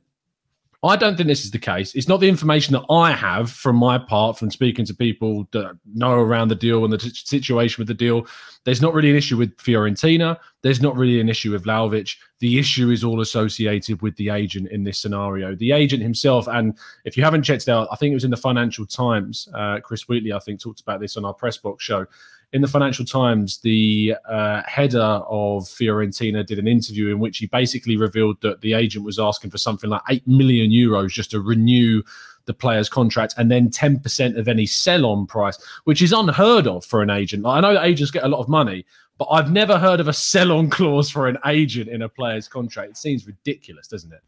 I 0.83 0.97
don't 0.97 1.15
think 1.15 1.27
this 1.27 1.45
is 1.45 1.51
the 1.51 1.59
case. 1.59 1.95
It's 1.95 2.09
not 2.09 2.21
the 2.21 2.29
information 2.29 2.73
that 2.73 2.85
I 2.89 3.13
have 3.13 3.51
from 3.51 3.77
my 3.77 3.99
part 3.99 4.39
from 4.39 4.51
speaking 4.51 4.87
to 4.87 4.95
people 4.95 5.47
that 5.53 5.79
know 5.95 6.15
around 6.15 6.49
the 6.49 6.55
deal 6.55 6.85
and 6.85 6.93
the 6.93 6.97
t- 6.97 7.11
situation 7.11 7.83
with 7.83 7.89
the 7.89 7.95
deal. 7.95 8.27
There's 8.65 8.81
not 8.81 8.95
really 8.95 9.11
an 9.11 9.17
issue 9.17 9.37
with 9.37 9.55
Fiorentina. 9.59 10.39
There's 10.63 10.81
not 10.81 10.97
really 10.97 11.21
an 11.21 11.29
issue 11.29 11.53
with 11.53 11.65
Vlahovic. 11.65 12.17
The 12.39 12.59
issue 12.59 12.91
is 12.91 13.05
all 13.05 13.21
associated 13.21 14.01
with 14.01 14.17
the 14.17 14.31
agent 14.31 14.69
in 14.71 14.85
this 14.85 14.99
scenario. 14.99 15.55
The 15.55 15.73
agent 15.73 16.03
himself, 16.03 16.49
and 16.49 16.79
if 17.05 17.15
you 17.15 17.25
haven't 17.25 17.43
checked 17.43 17.69
out, 17.69 17.89
I 17.93 17.97
think 17.97 18.13
it 18.13 18.17
was 18.17 18.25
in 18.25 18.31
the 18.31 18.39
Financial 18.39 18.87
Times. 18.87 19.49
Uh, 19.55 19.81
Chris 19.81 20.09
Wheatley, 20.09 20.33
I 20.33 20.39
think, 20.39 20.61
talked 20.61 20.81
about 20.81 21.01
this 21.01 21.19
on 21.19 21.27
our 21.27 21.35
press 21.35 21.59
box 21.59 21.85
show 21.85 22.07
in 22.53 22.63
the 22.63 22.69
Financial 22.69 23.05
Times, 23.05 23.59
the 23.59 24.17
uh, 24.29 24.63
header 24.67 24.99
of 24.99 25.65
Fiorentina 25.65 26.45
did 26.45 26.59
an 26.59 26.67
interview 26.67 27.09
in 27.09 27.21
which 27.21 27.39
he 27.39 27.47
basically 27.47 27.97
revealed 27.97 28.41
that 28.41 28.61
the 28.61 28.73
agent 28.73 29.05
was 29.05 29.19
asking 29.19 29.51
for 29.51 29.59
something 29.59 29.89
like 29.89 30.03
8 30.09 30.27
million 30.27 30.71
euros 30.71 31.11
just 31.11 31.31
to 31.31 31.41
renew 31.41 32.03
the 32.47 32.55
player's 32.55 32.89
contract 32.89 33.35
and 33.37 33.51
then 33.51 33.69
10% 33.71 34.37
of 34.37 34.49
any 34.49 34.67
sell 34.67 35.07
on 35.07 35.27
price, 35.27 35.59
which 35.85 36.03
is 36.03 36.13
unheard 36.13 36.67
of 36.67 36.85
for 36.85 37.03
an 37.03 37.11
agent. 37.11 37.47
I 37.47 37.61
know 37.61 37.75
that 37.75 37.85
agents 37.85 38.11
get 38.11 38.25
a 38.25 38.29
lot 38.29 38.41
of 38.41 38.49
money, 38.49 38.85
but 39.17 39.29
I've 39.31 39.53
never 39.53 39.79
heard 39.79 40.01
of 40.01 40.09
a 40.09 40.13
sell 40.13 40.51
on 40.51 40.71
clause 40.71 41.09
for 41.09 41.29
an 41.29 41.39
agent 41.47 41.89
in 41.89 42.03
a 42.03 42.09
player's 42.09 42.49
contract. 42.49 42.91
It 42.91 42.97
seems 42.97 43.27
ridiculous, 43.27 43.87
doesn't 43.87 44.13
it? 44.13 44.23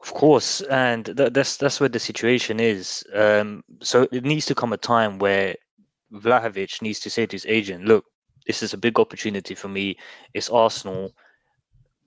Of 0.00 0.14
course, 0.14 0.60
and 0.62 1.06
th- 1.06 1.32
that's 1.32 1.56
that's 1.56 1.80
where 1.80 1.88
the 1.88 1.98
situation 1.98 2.60
is. 2.60 3.04
Um, 3.12 3.64
so 3.80 4.06
it 4.12 4.24
needs 4.24 4.46
to 4.46 4.54
come 4.54 4.72
a 4.72 4.76
time 4.76 5.18
where 5.18 5.56
Vlahovic 6.12 6.82
needs 6.82 7.00
to 7.00 7.10
say 7.10 7.26
to 7.26 7.34
his 7.34 7.46
agent, 7.46 7.84
look, 7.84 8.04
this 8.46 8.62
is 8.62 8.74
a 8.74 8.78
big 8.78 8.98
opportunity 8.98 9.54
for 9.54 9.68
me. 9.68 9.96
It's 10.34 10.50
Arsenal. 10.50 11.12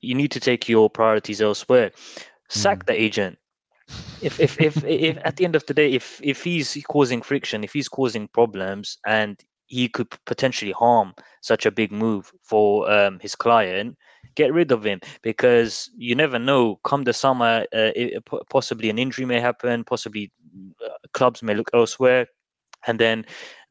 You 0.02 0.16
need 0.16 0.32
to 0.32 0.40
take 0.40 0.70
your 0.70 0.90
priorities 0.90 1.42
elsewhere. 1.42 1.92
Sack 2.50 2.80
mm. 2.80 2.88
the 2.88 3.02
agent. 3.02 3.38
If, 4.22 4.40
if 4.40 4.60
if 4.60 4.84
if 4.84 5.18
at 5.24 5.38
the 5.38 5.46
end 5.46 5.56
of 5.56 5.66
the 5.68 5.74
day, 5.74 5.92
if 5.92 6.20
if 6.24 6.44
he's 6.44 6.76
causing 6.88 7.22
friction, 7.22 7.64
if 7.64 7.72
he's 7.74 7.88
causing 7.88 8.28
problems, 8.30 8.98
and 9.06 9.40
he 9.68 9.88
could 9.88 10.10
potentially 10.26 10.72
harm 10.72 11.14
such 11.42 11.66
a 11.66 11.72
big 11.72 11.92
move 11.92 12.32
for 12.42 12.92
um, 12.92 13.20
his 13.20 13.36
client, 13.36 13.96
get 14.36 14.54
rid 14.54 14.72
of 14.72 14.84
him 14.84 15.00
because 15.22 15.90
you 15.98 16.16
never 16.16 16.40
know. 16.40 16.80
Come 16.84 17.04
the 17.04 17.14
summer, 17.14 17.66
uh, 17.74 17.92
it, 17.96 18.24
possibly 18.50 18.90
an 18.90 18.98
injury 18.98 19.26
may 19.26 19.40
happen. 19.40 19.84
Possibly 19.84 20.32
uh, 20.84 20.90
clubs 21.14 21.44
may 21.44 21.54
look 21.54 21.70
elsewhere 21.74 22.28
and 22.88 23.00
then 23.00 23.26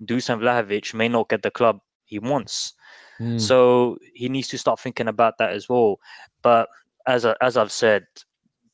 Dusan 0.04 0.40
Vlahovic 0.40 0.94
may 0.94 1.08
not 1.08 1.28
get 1.28 1.42
the 1.42 1.50
club 1.50 1.80
he 2.04 2.18
wants. 2.18 2.74
Mm. 3.20 3.40
So 3.40 3.98
he 4.14 4.28
needs 4.28 4.48
to 4.48 4.58
start 4.58 4.80
thinking 4.80 5.08
about 5.08 5.38
that 5.38 5.52
as 5.52 5.68
well. 5.68 5.98
But 6.42 6.68
as 7.06 7.24
I, 7.24 7.34
as 7.40 7.56
I've 7.56 7.72
said 7.72 8.06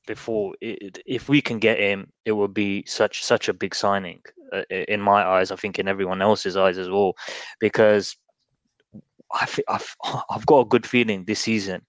before, 0.06 0.54
it, 0.60 0.98
if 1.06 1.28
we 1.28 1.40
can 1.40 1.58
get 1.58 1.78
him, 1.78 2.12
it 2.24 2.32
will 2.32 2.48
be 2.48 2.84
such 2.86 3.22
such 3.22 3.48
a 3.48 3.54
big 3.54 3.74
signing 3.74 4.20
uh, 4.52 4.62
in 4.70 5.00
my 5.00 5.24
eyes. 5.24 5.50
I 5.50 5.56
think 5.56 5.78
in 5.78 5.88
everyone 5.88 6.22
else's 6.22 6.56
eyes 6.56 6.78
as 6.78 6.88
well, 6.88 7.14
because 7.58 8.16
I 9.32 9.46
I've 9.68 9.96
I've 10.30 10.46
got 10.46 10.60
a 10.60 10.68
good 10.68 10.86
feeling 10.86 11.24
this 11.24 11.40
season. 11.40 11.82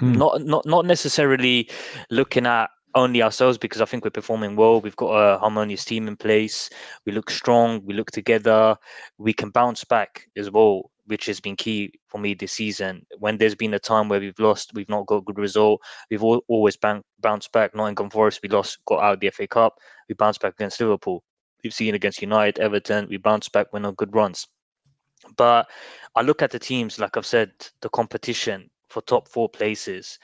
Mm. 0.00 0.16
Not 0.16 0.42
not 0.42 0.66
not 0.66 0.86
necessarily 0.86 1.70
looking 2.10 2.46
at 2.46 2.70
only 2.94 3.22
ourselves 3.22 3.58
because 3.58 3.80
I 3.80 3.84
think 3.84 4.04
we're 4.04 4.10
performing 4.10 4.56
well. 4.56 4.80
We've 4.80 4.96
got 4.96 5.10
a 5.10 5.38
harmonious 5.38 5.84
team 5.84 6.08
in 6.08 6.16
place. 6.16 6.70
We 7.06 7.12
look 7.12 7.30
strong. 7.30 7.84
We 7.84 7.94
look 7.94 8.10
together. 8.10 8.76
We 9.18 9.32
can 9.32 9.50
bounce 9.50 9.84
back 9.84 10.26
as 10.36 10.50
well, 10.50 10.90
which 11.06 11.26
has 11.26 11.40
been 11.40 11.56
key 11.56 11.92
for 12.08 12.18
me 12.18 12.34
this 12.34 12.52
season. 12.52 13.04
When 13.18 13.38
there's 13.38 13.54
been 13.54 13.74
a 13.74 13.78
time 13.78 14.08
where 14.08 14.20
we've 14.20 14.38
lost, 14.38 14.72
we've 14.74 14.88
not 14.88 15.06
got 15.06 15.16
a 15.16 15.22
good 15.22 15.38
result. 15.38 15.80
We've 16.10 16.22
all, 16.22 16.42
always 16.48 16.76
bounced 16.76 17.52
back. 17.52 17.74
Nottingham 17.74 18.10
Forest, 18.10 18.40
we 18.42 18.48
lost, 18.48 18.78
got 18.86 19.02
out 19.02 19.14
of 19.14 19.20
the 19.20 19.30
FA 19.30 19.46
Cup. 19.46 19.78
We 20.08 20.14
bounced 20.14 20.40
back 20.40 20.54
against 20.54 20.80
Liverpool. 20.80 21.22
We've 21.62 21.74
seen 21.74 21.94
against 21.94 22.22
United, 22.22 22.60
Everton. 22.60 23.08
We 23.08 23.16
bounced 23.16 23.52
back 23.52 23.72
when 23.72 23.84
on 23.84 23.94
good 23.94 24.14
runs. 24.14 24.46
But 25.36 25.66
I 26.14 26.22
look 26.22 26.42
at 26.42 26.50
the 26.50 26.58
teams, 26.58 26.98
like 26.98 27.16
I've 27.16 27.26
said, 27.26 27.52
the 27.80 27.88
competition 27.88 28.68
for 28.88 29.00
top 29.02 29.28
four 29.28 29.48
places, 29.48 30.18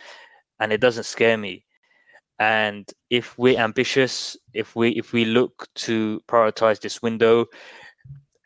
and 0.61 0.73
it 0.73 0.81
doesn't 0.81 1.05
scare 1.05 1.39
me 1.39 1.65
and 2.41 2.91
if 3.11 3.39
we're 3.39 3.59
ambitious 3.59 4.37
if 4.55 4.75
we 4.75 4.91
if 4.91 5.13
we 5.13 5.25
look 5.25 5.69
to 5.75 6.21
prioritize 6.27 6.81
this 6.81 7.01
window 7.01 7.47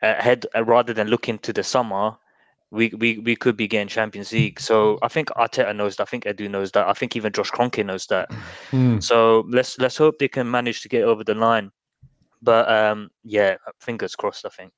ahead 0.03 0.45
uh, 0.55 0.63
rather 0.63 0.93
than 0.93 1.07
looking 1.07 1.39
to 1.39 1.51
the 1.51 1.63
summer 1.63 2.15
we, 2.71 2.89
we 2.97 3.19
we 3.19 3.35
could 3.35 3.55
be 3.55 3.67
getting 3.67 3.87
Champions 3.87 4.31
League. 4.31 4.59
So 4.59 4.99
I 5.01 5.07
think 5.07 5.29
Arteta 5.29 5.73
knows 5.73 5.95
that. 5.95 6.03
I 6.03 6.05
think 6.05 6.25
Edu 6.25 6.49
knows 6.49 6.71
that. 6.71 6.87
I 6.87 6.93
think 6.93 7.15
even 7.15 7.31
Josh 7.31 7.51
Kroenke 7.51 7.85
knows 7.85 8.07
that. 8.07 8.29
Mm. 8.71 9.01
So 9.01 9.45
let's 9.49 9.77
let's 9.77 9.95
hope 9.95 10.19
they 10.19 10.27
can 10.27 10.49
manage 10.49 10.81
to 10.81 10.89
get 10.89 11.03
over 11.03 11.23
the 11.23 11.35
line. 11.35 11.71
But 12.41 12.69
um, 12.69 13.11
yeah, 13.23 13.55
fingers 13.79 14.15
crossed. 14.15 14.45
I 14.45 14.49
think. 14.49 14.73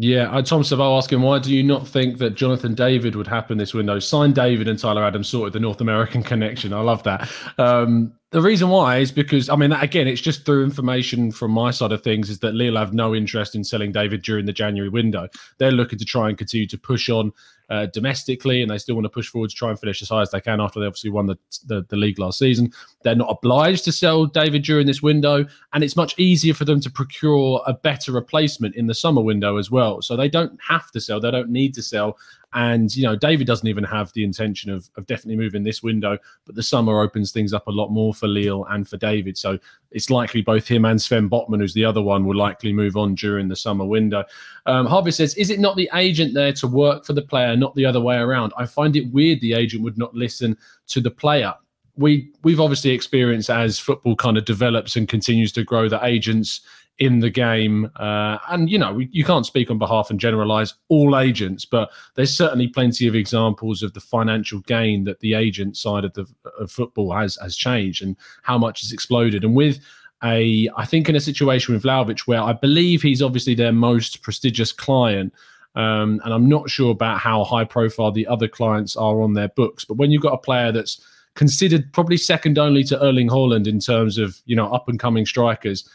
Yeah, 0.00 0.30
uh, 0.30 0.42
Tom 0.42 0.62
Savell 0.62 0.96
asking 0.96 1.22
why 1.22 1.40
do 1.40 1.52
you 1.52 1.62
not 1.62 1.86
think 1.86 2.18
that 2.18 2.30
Jonathan 2.30 2.74
David 2.74 3.16
would 3.16 3.26
happen 3.26 3.58
this 3.58 3.74
window? 3.74 3.98
Sign 3.98 4.32
David 4.32 4.68
and 4.68 4.78
Tyler 4.78 5.04
Adams 5.04 5.28
sorted 5.28 5.52
the 5.52 5.60
North 5.60 5.80
American 5.80 6.22
connection. 6.32 6.72
I 6.72 6.80
love 6.80 7.02
that. 7.02 7.28
Um, 7.58 8.12
the 8.30 8.42
reason 8.42 8.68
why 8.68 8.98
is 8.98 9.10
because 9.10 9.48
I 9.48 9.56
mean, 9.56 9.72
again, 9.72 10.06
it's 10.06 10.20
just 10.20 10.44
through 10.44 10.64
information 10.64 11.32
from 11.32 11.50
my 11.50 11.70
side 11.70 11.92
of 11.92 12.02
things 12.02 12.28
is 12.28 12.40
that 12.40 12.54
Lille 12.54 12.76
have 12.76 12.92
no 12.92 13.14
interest 13.14 13.54
in 13.54 13.64
selling 13.64 13.90
David 13.90 14.22
during 14.22 14.44
the 14.44 14.52
January 14.52 14.90
window. 14.90 15.28
They're 15.56 15.72
looking 15.72 15.98
to 15.98 16.04
try 16.04 16.28
and 16.28 16.36
continue 16.36 16.66
to 16.66 16.78
push 16.78 17.08
on 17.08 17.32
uh, 17.70 17.86
domestically, 17.86 18.62
and 18.62 18.70
they 18.70 18.78
still 18.78 18.94
want 18.94 19.04
to 19.04 19.10
push 19.10 19.28
forward 19.28 19.50
to 19.50 19.56
try 19.56 19.70
and 19.70 19.78
finish 19.78 20.02
as 20.02 20.08
high 20.08 20.22
as 20.22 20.30
they 20.30 20.40
can 20.40 20.60
after 20.60 20.80
they 20.80 20.86
obviously 20.86 21.10
won 21.10 21.26
the, 21.26 21.38
the, 21.66 21.84
the 21.88 21.96
league 21.96 22.18
last 22.18 22.38
season. 22.38 22.72
They're 23.02 23.14
not 23.14 23.30
obliged 23.30 23.84
to 23.84 23.92
sell 23.92 24.26
David 24.26 24.62
during 24.62 24.86
this 24.86 25.02
window, 25.02 25.46
and 25.72 25.84
it's 25.84 25.96
much 25.96 26.18
easier 26.18 26.54
for 26.54 26.64
them 26.64 26.80
to 26.80 26.90
procure 26.90 27.62
a 27.66 27.74
better 27.74 28.12
replacement 28.12 28.74
in 28.74 28.86
the 28.86 28.94
summer 28.94 29.22
window 29.22 29.56
as 29.56 29.70
well. 29.70 30.00
So 30.02 30.16
they 30.16 30.28
don't 30.28 30.58
have 30.66 30.90
to 30.92 31.00
sell, 31.00 31.20
they 31.20 31.30
don't 31.30 31.50
need 31.50 31.74
to 31.74 31.82
sell, 31.82 32.16
and 32.54 32.94
you 32.96 33.02
know, 33.02 33.14
David 33.14 33.46
doesn't 33.46 33.68
even 33.68 33.84
have 33.84 34.12
the 34.14 34.24
intention 34.24 34.70
of, 34.70 34.88
of 34.96 35.06
definitely 35.06 35.36
moving 35.36 35.64
this 35.64 35.82
window, 35.82 36.16
but 36.46 36.54
the 36.54 36.62
summer 36.62 37.00
opens 37.00 37.30
things 37.30 37.52
up 37.52 37.66
a 37.66 37.70
lot 37.70 37.90
more 37.90 38.14
for 38.14 38.26
Lille 38.26 38.64
and 38.70 38.88
for 38.88 38.96
David. 38.96 39.36
So 39.36 39.58
it's 39.90 40.08
likely 40.08 40.40
both 40.40 40.66
him 40.66 40.84
and 40.86 41.00
Sven 41.00 41.28
Botman, 41.28 41.60
who's 41.60 41.74
the 41.74 41.84
other 41.84 42.00
one, 42.00 42.24
will 42.24 42.36
likely 42.36 42.72
move 42.72 42.96
on 42.96 43.14
during 43.14 43.48
the 43.48 43.56
summer 43.56 43.84
window. 43.84 44.24
Um, 44.66 44.86
Harvey 44.86 45.10
says, 45.10 45.34
"Is 45.34 45.50
it 45.50 45.60
not 45.60 45.76
the 45.76 45.90
agent 45.94 46.34
there 46.34 46.52
to 46.54 46.66
work 46.66 47.04
for 47.04 47.12
the 47.12 47.22
player, 47.22 47.54
not 47.54 47.74
the 47.74 47.84
other 47.84 48.00
way 48.00 48.16
around? 48.16 48.52
I 48.56 48.64
find 48.64 48.96
it 48.96 49.12
weird 49.12 49.40
the 49.40 49.52
agent 49.52 49.82
would 49.82 49.98
not 49.98 50.14
listen 50.14 50.56
to 50.88 51.00
the 51.00 51.10
player." 51.10 51.54
We 51.96 52.30
we've 52.44 52.60
obviously 52.60 52.90
experienced 52.90 53.50
as 53.50 53.78
football 53.78 54.16
kind 54.16 54.38
of 54.38 54.44
develops 54.44 54.96
and 54.96 55.06
continues 55.06 55.52
to 55.52 55.64
grow 55.64 55.88
that 55.88 56.04
agents 56.04 56.62
in 56.98 57.20
the 57.20 57.30
game. 57.30 57.90
Uh, 57.96 58.38
and, 58.48 58.68
you 58.68 58.78
know, 58.78 58.98
you 58.98 59.24
can't 59.24 59.46
speak 59.46 59.70
on 59.70 59.78
behalf 59.78 60.10
and 60.10 60.18
generalize 60.18 60.74
all 60.88 61.16
agents, 61.16 61.64
but 61.64 61.90
there's 62.14 62.34
certainly 62.34 62.66
plenty 62.66 63.06
of 63.06 63.14
examples 63.14 63.82
of 63.82 63.92
the 63.94 64.00
financial 64.00 64.60
gain 64.60 65.04
that 65.04 65.20
the 65.20 65.34
agent 65.34 65.76
side 65.76 66.04
of 66.04 66.12
the 66.14 66.26
of 66.58 66.70
football 66.70 67.12
has 67.12 67.38
has 67.40 67.56
changed 67.56 68.02
and 68.02 68.16
how 68.42 68.58
much 68.58 68.80
has 68.80 68.92
exploded. 68.92 69.44
And 69.44 69.54
with 69.54 69.78
a, 70.24 70.68
I 70.76 70.84
think 70.84 71.08
in 71.08 71.14
a 71.14 71.20
situation 71.20 71.74
with 71.74 71.84
Vlahovic 71.84 72.20
where 72.20 72.42
I 72.42 72.52
believe 72.52 73.02
he's 73.02 73.22
obviously 73.22 73.54
their 73.54 73.72
most 73.72 74.22
prestigious 74.22 74.72
client. 74.72 75.32
Um, 75.74 76.20
and 76.24 76.34
I'm 76.34 76.48
not 76.48 76.68
sure 76.68 76.90
about 76.90 77.20
how 77.20 77.44
high 77.44 77.64
profile 77.64 78.10
the 78.10 78.26
other 78.26 78.48
clients 78.48 78.96
are 78.96 79.22
on 79.22 79.34
their 79.34 79.48
books. 79.48 79.84
But 79.84 79.94
when 79.94 80.10
you've 80.10 80.22
got 80.22 80.32
a 80.32 80.38
player 80.38 80.72
that's 80.72 81.00
considered 81.36 81.92
probably 81.92 82.16
second 82.16 82.58
only 82.58 82.82
to 82.82 83.00
Erling 83.00 83.28
Haaland 83.28 83.68
in 83.68 83.78
terms 83.78 84.18
of 84.18 84.40
you 84.46 84.56
know 84.56 84.72
up 84.72 84.88
and 84.88 84.98
coming 84.98 85.24
strikers, 85.24 85.88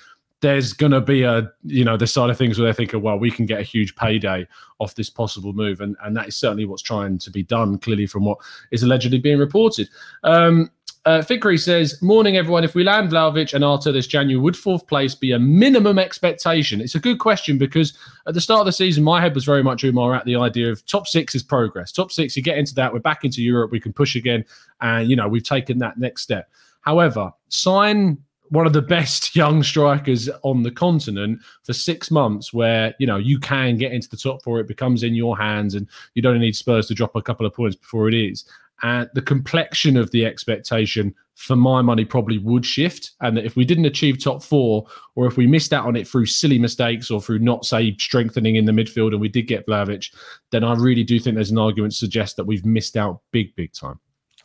there's 0.43 0.73
going 0.73 0.91
to 0.91 0.99
be 0.99 1.23
a 1.23 1.49
you 1.63 1.85
know 1.85 1.95
the 1.95 2.05
side 2.05 2.29
of 2.29 2.37
things 2.37 2.59
where 2.59 2.65
they're 2.65 2.73
thinking 2.73 3.01
well 3.01 3.17
we 3.17 3.31
can 3.31 3.45
get 3.45 3.61
a 3.61 3.63
huge 3.63 3.95
payday 3.95 4.45
off 4.79 4.93
this 4.95 5.09
possible 5.09 5.53
move 5.53 5.79
and 5.79 5.95
and 6.03 6.15
that 6.17 6.27
is 6.27 6.35
certainly 6.35 6.65
what's 6.65 6.83
trying 6.83 7.17
to 7.17 7.31
be 7.31 7.41
done 7.41 7.79
clearly 7.79 8.05
from 8.05 8.25
what 8.25 8.37
is 8.69 8.83
allegedly 8.83 9.17
being 9.17 9.39
reported 9.39 9.89
um 10.23 10.69
uh, 11.05 11.21
says, 11.57 12.01
Morning, 12.01 12.37
everyone. 12.37 12.63
If 12.63 12.75
we 12.75 12.85
land 12.85 13.09
Vlahovic 13.09 13.53
and 13.53 13.61
Arthur 13.61 13.91
this 13.91 14.07
January, 14.07 14.41
would 14.41 14.55
fourth 14.55 14.87
place 14.87 15.13
be 15.13 15.33
a 15.33 15.39
minimum 15.39 15.99
expectation? 15.99 16.79
It's 16.79 16.95
a 16.95 16.99
good 16.99 17.19
question 17.19 17.57
because 17.57 17.91
at 18.25 18.33
the 18.33 18.39
start 18.39 18.61
of 18.61 18.67
the 18.67 18.71
season, 18.71 19.03
my 19.03 19.19
head 19.19 19.35
was 19.35 19.43
very 19.43 19.63
much 19.63 19.83
Umar 19.83 20.15
at 20.15 20.23
the 20.23 20.37
idea 20.37 20.71
of 20.71 20.85
top 20.85 21.05
six 21.05 21.35
is 21.35 21.43
progress. 21.43 21.91
Top 21.91 22.09
six, 22.09 22.37
you 22.37 22.41
get 22.41 22.57
into 22.57 22.73
that, 22.75 22.93
we're 22.93 22.99
back 22.99 23.25
into 23.25 23.41
Europe, 23.41 23.69
we 23.69 23.81
can 23.81 23.91
push 23.91 24.15
again. 24.15 24.45
And, 24.79 25.09
you 25.09 25.17
know, 25.17 25.27
we've 25.27 25.43
taken 25.43 25.77
that 25.79 25.97
next 25.97 26.21
step. 26.21 26.49
However, 26.79 27.33
sign 27.49 28.17
one 28.53 28.67
of 28.67 28.73
the 28.73 28.81
best 28.83 29.35
young 29.35 29.63
strikers 29.63 30.29
on 30.43 30.61
the 30.61 30.71
continent 30.71 31.41
for 31.63 31.73
six 31.73 32.11
months 32.11 32.53
where 32.53 32.93
you 32.99 33.07
know 33.07 33.17
you 33.17 33.39
can 33.39 33.77
get 33.77 33.91
into 33.91 34.09
the 34.09 34.17
top 34.17 34.43
four. 34.43 34.59
It 34.59 34.67
becomes 34.67 35.03
in 35.03 35.15
your 35.15 35.37
hands 35.37 35.73
and 35.73 35.87
you 36.13 36.21
don't 36.21 36.39
need 36.39 36.55
spurs 36.55 36.87
to 36.87 36.93
drop 36.93 37.15
a 37.15 37.21
couple 37.21 37.45
of 37.45 37.53
points 37.53 37.75
before 37.75 38.07
it 38.07 38.13
is. 38.13 38.45
And 38.83 39.09
the 39.13 39.21
complexion 39.21 39.97
of 39.97 40.11
the 40.11 40.25
expectation 40.25 41.15
for 41.35 41.55
my 41.55 41.81
money 41.81 42.05
probably 42.05 42.37
would 42.37 42.65
shift. 42.65 43.11
And 43.21 43.37
that 43.37 43.45
if 43.45 43.55
we 43.55 43.65
didn't 43.65 43.85
achieve 43.85 44.21
top 44.21 44.43
four 44.43 44.85
or 45.15 45.25
if 45.25 45.37
we 45.37 45.47
missed 45.47 45.73
out 45.73 45.85
on 45.85 45.95
it 45.95 46.07
through 46.07 46.25
silly 46.25 46.59
mistakes 46.59 47.09
or 47.09 47.21
through 47.21 47.39
not 47.39 47.65
say 47.65 47.95
strengthening 47.97 48.55
in 48.55 48.65
the 48.65 48.71
midfield 48.71 49.13
and 49.13 49.21
we 49.21 49.29
did 49.29 49.47
get 49.47 49.65
Vlahovic, 49.65 50.13
then 50.51 50.63
I 50.63 50.75
really 50.75 51.03
do 51.03 51.19
think 51.19 51.35
there's 51.35 51.51
an 51.51 51.57
argument 51.57 51.93
to 51.93 51.97
suggest 51.97 52.35
that 52.35 52.43
we've 52.43 52.65
missed 52.65 52.97
out 52.97 53.21
big 53.31 53.55
big 53.55 53.73
time 53.73 53.99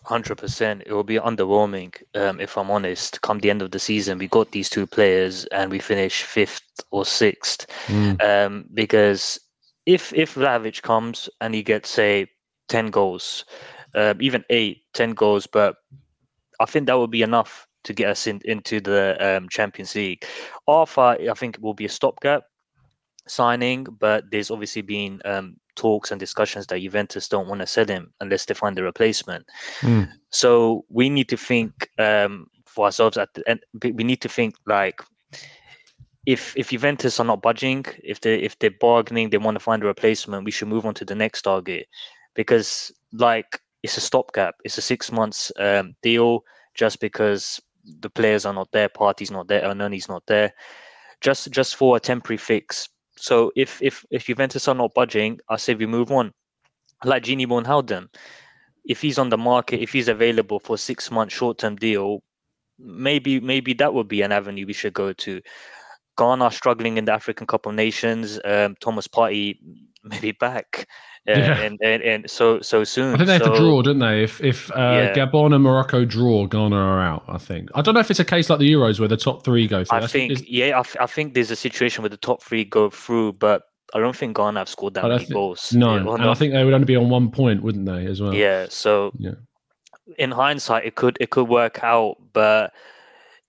Hundred 0.09 0.39
percent. 0.39 0.85
It 0.87 0.93
will 0.93 1.05
be 1.05 1.19
underwhelming, 1.19 1.95
um, 2.15 2.41
if 2.41 2.57
I'm 2.57 2.71
honest. 2.71 3.21
Come 3.21 3.41
the 3.41 3.51
end 3.51 3.61
of 3.61 3.73
the 3.73 3.79
season, 3.79 4.17
we 4.17 4.27
got 4.27 4.53
these 4.53 4.71
two 4.71 4.87
players 4.87 5.45
and 5.47 5.71
we 5.71 5.79
finish 5.79 6.23
fifth 6.23 6.63
or 6.91 7.05
sixth. 7.05 7.67
Mm. 7.89 8.23
Um, 8.23 8.65
because 8.73 9.39
if 9.85 10.15
if 10.15 10.35
Vlahovic 10.35 10.81
comes 10.81 11.29
and 11.43 11.55
he 11.55 11.63
gets 11.63 11.91
say 11.91 12.27
ten 12.69 12.87
goals, 12.87 13.45
uh, 13.95 14.15
even 14.21 14.45
eight, 14.51 14.83
10 14.95 15.11
goals, 15.11 15.47
but 15.47 15.77
I 16.61 16.65
think 16.65 16.87
that 16.87 16.99
would 16.99 17.11
be 17.11 17.23
enough 17.23 17.67
to 17.85 17.93
get 17.93 18.11
us 18.11 18.27
in, 18.27 18.41
into 18.45 18.81
the 18.81 19.17
um, 19.21 19.49
Champions 19.49 19.95
League. 19.95 20.25
Arthur, 20.67 21.17
I 21.31 21.35
think, 21.37 21.59
will 21.61 21.75
be 21.75 21.87
a 21.87 21.91
stopgap 21.91 22.45
signing, 23.27 23.85
but 23.85 24.25
there's 24.31 24.51
obviously 24.51 24.83
been 24.83 25.21
um, 25.25 25.57
talks 25.79 26.11
and 26.11 26.21
discussions 26.21 26.67
that 26.67 26.81
Juventus 26.81 27.29
don't 27.29 27.49
want 27.49 27.61
to 27.61 27.67
sell 27.67 27.87
him 27.87 28.13
unless 28.21 28.45
they 28.45 28.55
find 28.55 28.79
a 28.79 28.83
replacement. 28.83 29.47
Mm. 29.81 30.09
So 30.31 30.85
we 30.89 31.09
need 31.09 31.29
to 31.29 31.37
think 31.37 31.89
um, 31.99 32.47
for 32.67 32.87
ourselves 32.87 33.17
at 33.17 33.33
the 33.35 33.49
end. 33.49 33.61
We 33.83 34.05
need 34.05 34.21
to 34.23 34.29
think 34.29 34.55
like 34.67 35.01
if 36.27 36.55
if 36.57 36.71
Juventus 36.71 37.21
are 37.21 37.25
not 37.25 37.43
budging, 37.43 37.87
if 38.05 38.21
they 38.21 38.35
if 38.39 38.59
they're 38.59 38.81
bargaining, 38.81 39.31
they 39.31 39.39
want 39.39 39.55
to 39.55 39.65
find 39.65 39.83
a 39.83 39.87
replacement, 39.87 40.45
we 40.45 40.51
should 40.51 40.69
move 40.69 40.85
on 40.85 40.95
to 40.95 41.05
the 41.05 41.15
next 41.15 41.43
target 41.43 41.87
because 42.35 42.93
like 43.13 43.61
it's 43.83 43.97
a 43.97 44.01
stopgap. 44.01 44.55
It's 44.65 44.79
a 44.79 44.83
six 44.83 45.11
months 45.11 45.53
um, 45.59 45.95
deal 46.03 46.43
just 46.75 47.01
because 47.01 47.61
the 48.01 48.11
players 48.11 48.45
are 48.45 48.53
not 48.53 48.71
there, 48.73 48.89
Partey's 48.89 49.31
not 49.31 49.49
there, 49.49 49.65
Elneny's 49.65 50.09
not 50.09 50.25
there. 50.27 50.53
Just 51.21 51.51
just 51.51 51.77
for 51.77 51.97
a 51.97 52.01
temporary 52.01 52.39
fix 52.39 52.89
so 53.21 53.53
if 53.57 53.83
if 53.83 54.05
if 54.11 54.27
Juventus 54.27 54.69
are 54.69 54.75
not 54.75 54.95
budging, 54.95 55.41
I 55.49 55.57
say 55.57 55.75
we 55.75 55.87
move 55.87 56.11
on. 56.13 56.33
Like 57.05 57.25
Gini 57.25 57.47
Wijnaldum, 57.47 58.09
if 58.85 59.01
he's 59.01 59.19
on 59.19 59.29
the 59.29 59.39
market, 59.39 59.81
if 59.81 59.93
he's 59.93 60.09
available 60.09 60.59
for 60.59 60.77
six 60.77 61.11
month 61.11 61.33
short 61.33 61.59
term 61.59 61.77
deal, 61.77 62.23
maybe 62.79 63.41
maybe 63.41 63.75
that 63.75 63.93
would 63.95 64.09
be 64.09 64.23
an 64.23 64.33
avenue 64.33 64.67
we 64.67 64.73
should 64.73 64.95
go 64.95 65.13
to. 65.13 65.41
Ghana 66.19 66.51
struggling 66.51 66.97
in 66.97 67.05
the 67.05 67.13
African 67.13 67.47
Cup 67.47 67.67
of 67.67 67.75
Nations. 67.75 68.41
Um, 68.45 68.75
Thomas 68.81 69.07
Partey 69.07 69.59
maybe 70.09 70.33
back 70.33 70.87
yeah. 71.27 71.61
and, 71.61 71.79
and 71.83 72.03
and 72.03 72.31
so 72.31 72.61
so 72.61 72.85
soon. 72.85 73.15
I 73.15 73.17
think 73.19 73.27
they 73.27 73.33
have 73.35 73.43
to 73.43 73.57
draw, 73.57 73.83
don't 73.83 73.99
they? 73.99 74.23
If 74.23 74.43
if 74.43 74.71
uh, 74.73 74.75
yeah. 74.77 75.15
Gabon 75.15 75.55
and 75.55 75.63
Morocco 75.63 76.05
draw, 76.05 76.47
Ghana 76.47 76.77
are 76.77 77.01
out. 77.01 77.25
I 77.29 77.39
think. 77.39 77.71
I 77.75 77.83
don't 77.83 77.95
know 77.95 78.01
if 78.01 78.11
it's 78.11 78.21
a 78.21 78.25
case 78.25 78.49
like 78.49 78.59
the 78.59 78.73
Euros 78.73 78.99
where 78.99 79.09
the 79.09 79.17
top 79.17 79.45
three 79.45 79.67
go. 79.67 79.85
Through. 79.85 79.99
I, 79.99 80.07
think, 80.07 80.43
yeah, 80.47 80.81
I, 80.81 81.05
I 81.05 81.07
think 81.07 81.35
there's 81.35 81.51
a 81.51 81.57
situation 81.57 82.03
where 82.03 82.11
the 82.11 82.17
top 82.17 82.43
three 82.43 82.65
go 82.65 82.91
through, 82.91 83.35
but 83.35 83.63
I 83.95 84.01
don't 84.01 84.17
think 84.17 84.37
Ghana 84.37 84.61
have 84.61 84.69
scored 84.69 84.95
that 84.95 85.05
many 85.05 85.19
think, 85.19 85.33
goals. 85.33 85.73
No, 85.73 85.97
yeah, 85.97 86.15
and 86.15 86.25
I 86.25 86.35
think 86.35 86.53
they 86.53 86.65
would 86.65 86.75
only 86.75 86.87
be 86.87 86.97
on 86.97 87.11
one 87.11 87.31
point, 87.31 87.63
wouldn't 87.63 87.87
they, 87.87 88.07
as 88.07 88.21
well? 88.21 88.35
Yeah. 88.35 88.67
So 88.71 89.13
yeah. 89.19 89.33
in 90.17 90.31
hindsight, 90.31 90.87
it 90.87 90.95
could 90.95 91.19
it 91.21 91.31
could 91.31 91.49
work 91.49 91.83
out, 91.83 92.17
but 92.33 92.73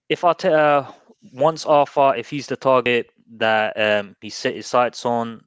if 0.10 0.24
uh, 0.24 0.92
once 1.34 1.66
Arthur, 1.66 2.16
if 2.16 2.30
he's 2.30 2.48
the 2.48 2.58
target 2.58 3.12
that 3.38 3.80
um, 3.80 4.16
he 4.22 4.30
set 4.30 4.56
his 4.56 4.66
sights 4.66 5.06
on, 5.06 5.42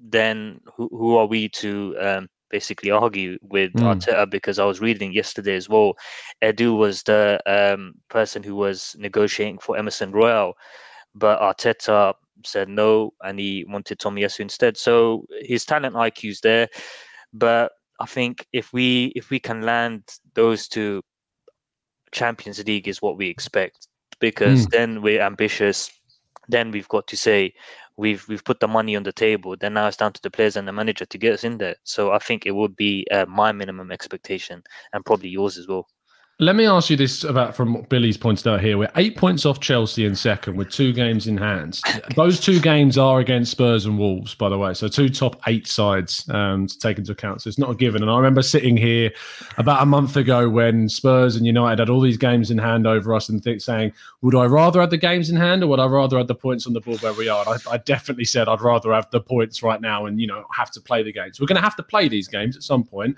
then 0.00 0.60
who, 0.76 0.88
who 0.88 1.16
are 1.16 1.26
we 1.26 1.48
to 1.48 1.96
um, 2.00 2.28
basically 2.50 2.90
argue 2.90 3.38
with 3.42 3.72
mm. 3.72 3.82
Arteta? 3.82 4.30
Because 4.30 4.58
I 4.58 4.64
was 4.64 4.80
reading 4.80 5.12
yesterday 5.12 5.56
as 5.56 5.68
well. 5.68 5.94
Edu 6.42 6.76
was 6.76 7.02
the 7.02 7.40
um, 7.46 7.94
person 8.08 8.42
who 8.42 8.54
was 8.56 8.96
negotiating 8.98 9.58
for 9.58 9.76
Emerson 9.76 10.12
Royal, 10.12 10.54
but 11.14 11.40
Arteta 11.40 12.14
said 12.44 12.68
no, 12.68 13.12
and 13.22 13.38
he 13.38 13.64
wanted 13.68 13.98
Tomiyasu 13.98 14.40
instead. 14.40 14.76
So 14.76 15.26
his 15.40 15.64
talent 15.64 15.94
IQ 15.94 16.30
is 16.30 16.40
there, 16.40 16.68
but 17.32 17.72
I 18.00 18.06
think 18.06 18.46
if 18.52 18.72
we 18.72 19.12
if 19.14 19.30
we 19.30 19.38
can 19.38 19.62
land 19.62 20.02
those 20.34 20.68
two, 20.68 21.02
Champions 22.12 22.64
League 22.66 22.88
is 22.88 23.02
what 23.02 23.16
we 23.16 23.28
expect 23.28 23.88
because 24.20 24.66
mm. 24.66 24.70
then 24.70 25.02
we're 25.02 25.20
ambitious. 25.20 25.90
Then 26.48 26.70
we've 26.70 26.88
got 26.88 27.06
to 27.08 27.16
say 27.16 27.54
we've 28.00 28.26
we've 28.28 28.44
put 28.44 28.60
the 28.60 28.68
money 28.68 28.96
on 28.96 29.04
the 29.04 29.12
table. 29.12 29.56
Then 29.56 29.74
now 29.74 29.86
it's 29.88 29.96
down 29.98 30.12
to 30.14 30.22
the 30.22 30.30
players 30.30 30.56
and 30.56 30.66
the 30.68 30.72
manager 30.72 31.06
to 31.06 31.18
get 31.18 31.34
us 31.34 31.44
in 31.44 31.58
there. 31.58 31.76
So 31.84 32.12
I 32.12 32.18
think 32.18 32.46
it 32.46 32.52
would 32.52 32.76
be 32.76 33.06
uh, 33.12 33.26
my 33.28 33.52
minimum 33.52 33.92
expectation 33.92 34.62
and 34.92 35.04
probably 35.04 35.30
yours 35.30 35.58
as 35.58 35.68
well. 35.68 35.86
Let 36.40 36.56
me 36.56 36.64
ask 36.64 36.88
you 36.88 36.96
this 36.96 37.22
about 37.22 37.54
from 37.54 37.82
Billy's 37.90 38.16
pointed 38.16 38.48
out 38.48 38.62
here. 38.62 38.78
We're 38.78 38.90
eight 38.96 39.14
points 39.14 39.44
off 39.44 39.60
Chelsea 39.60 40.06
in 40.06 40.16
second 40.16 40.56
with 40.56 40.70
two 40.70 40.90
games 40.94 41.26
in 41.26 41.36
hand. 41.36 41.78
Those 42.16 42.40
two 42.40 42.58
games 42.62 42.96
are 42.96 43.20
against 43.20 43.50
Spurs 43.50 43.84
and 43.84 43.98
Wolves, 43.98 44.34
by 44.34 44.48
the 44.48 44.56
way. 44.56 44.72
So 44.72 44.88
two 44.88 45.10
top 45.10 45.38
eight 45.48 45.66
sides 45.66 46.26
um, 46.30 46.66
to 46.66 46.78
take 46.78 46.96
into 46.96 47.12
account. 47.12 47.42
So 47.42 47.48
it's 47.48 47.58
not 47.58 47.68
a 47.68 47.74
given. 47.74 48.00
And 48.00 48.10
I 48.10 48.16
remember 48.16 48.40
sitting 48.40 48.74
here 48.74 49.10
about 49.58 49.82
a 49.82 49.86
month 49.86 50.16
ago 50.16 50.48
when 50.48 50.88
Spurs 50.88 51.36
and 51.36 51.44
United 51.44 51.78
had 51.78 51.90
all 51.90 52.00
these 52.00 52.16
games 52.16 52.50
in 52.50 52.56
hand 52.56 52.86
over 52.86 53.14
us 53.14 53.28
and 53.28 53.44
th- 53.44 53.60
saying, 53.60 53.92
would 54.22 54.34
I 54.34 54.46
rather 54.46 54.80
have 54.80 54.88
the 54.88 54.96
games 54.96 55.28
in 55.28 55.36
hand 55.36 55.62
or 55.62 55.66
would 55.66 55.78
I 55.78 55.84
rather 55.84 56.16
have 56.16 56.28
the 56.28 56.34
points 56.34 56.66
on 56.66 56.72
the 56.72 56.80
board 56.80 57.02
where 57.02 57.12
we 57.12 57.28
are? 57.28 57.46
I, 57.46 57.58
I 57.70 57.76
definitely 57.76 58.24
said 58.24 58.48
I'd 58.48 58.62
rather 58.62 58.94
have 58.94 59.10
the 59.10 59.20
points 59.20 59.62
right 59.62 59.82
now 59.82 60.06
and, 60.06 60.18
you 60.18 60.26
know, 60.26 60.46
have 60.56 60.70
to 60.70 60.80
play 60.80 61.02
the 61.02 61.12
games. 61.12 61.38
We're 61.38 61.48
going 61.48 61.60
to 61.60 61.62
have 61.62 61.76
to 61.76 61.82
play 61.82 62.08
these 62.08 62.28
games 62.28 62.56
at 62.56 62.62
some 62.62 62.82
point. 62.82 63.16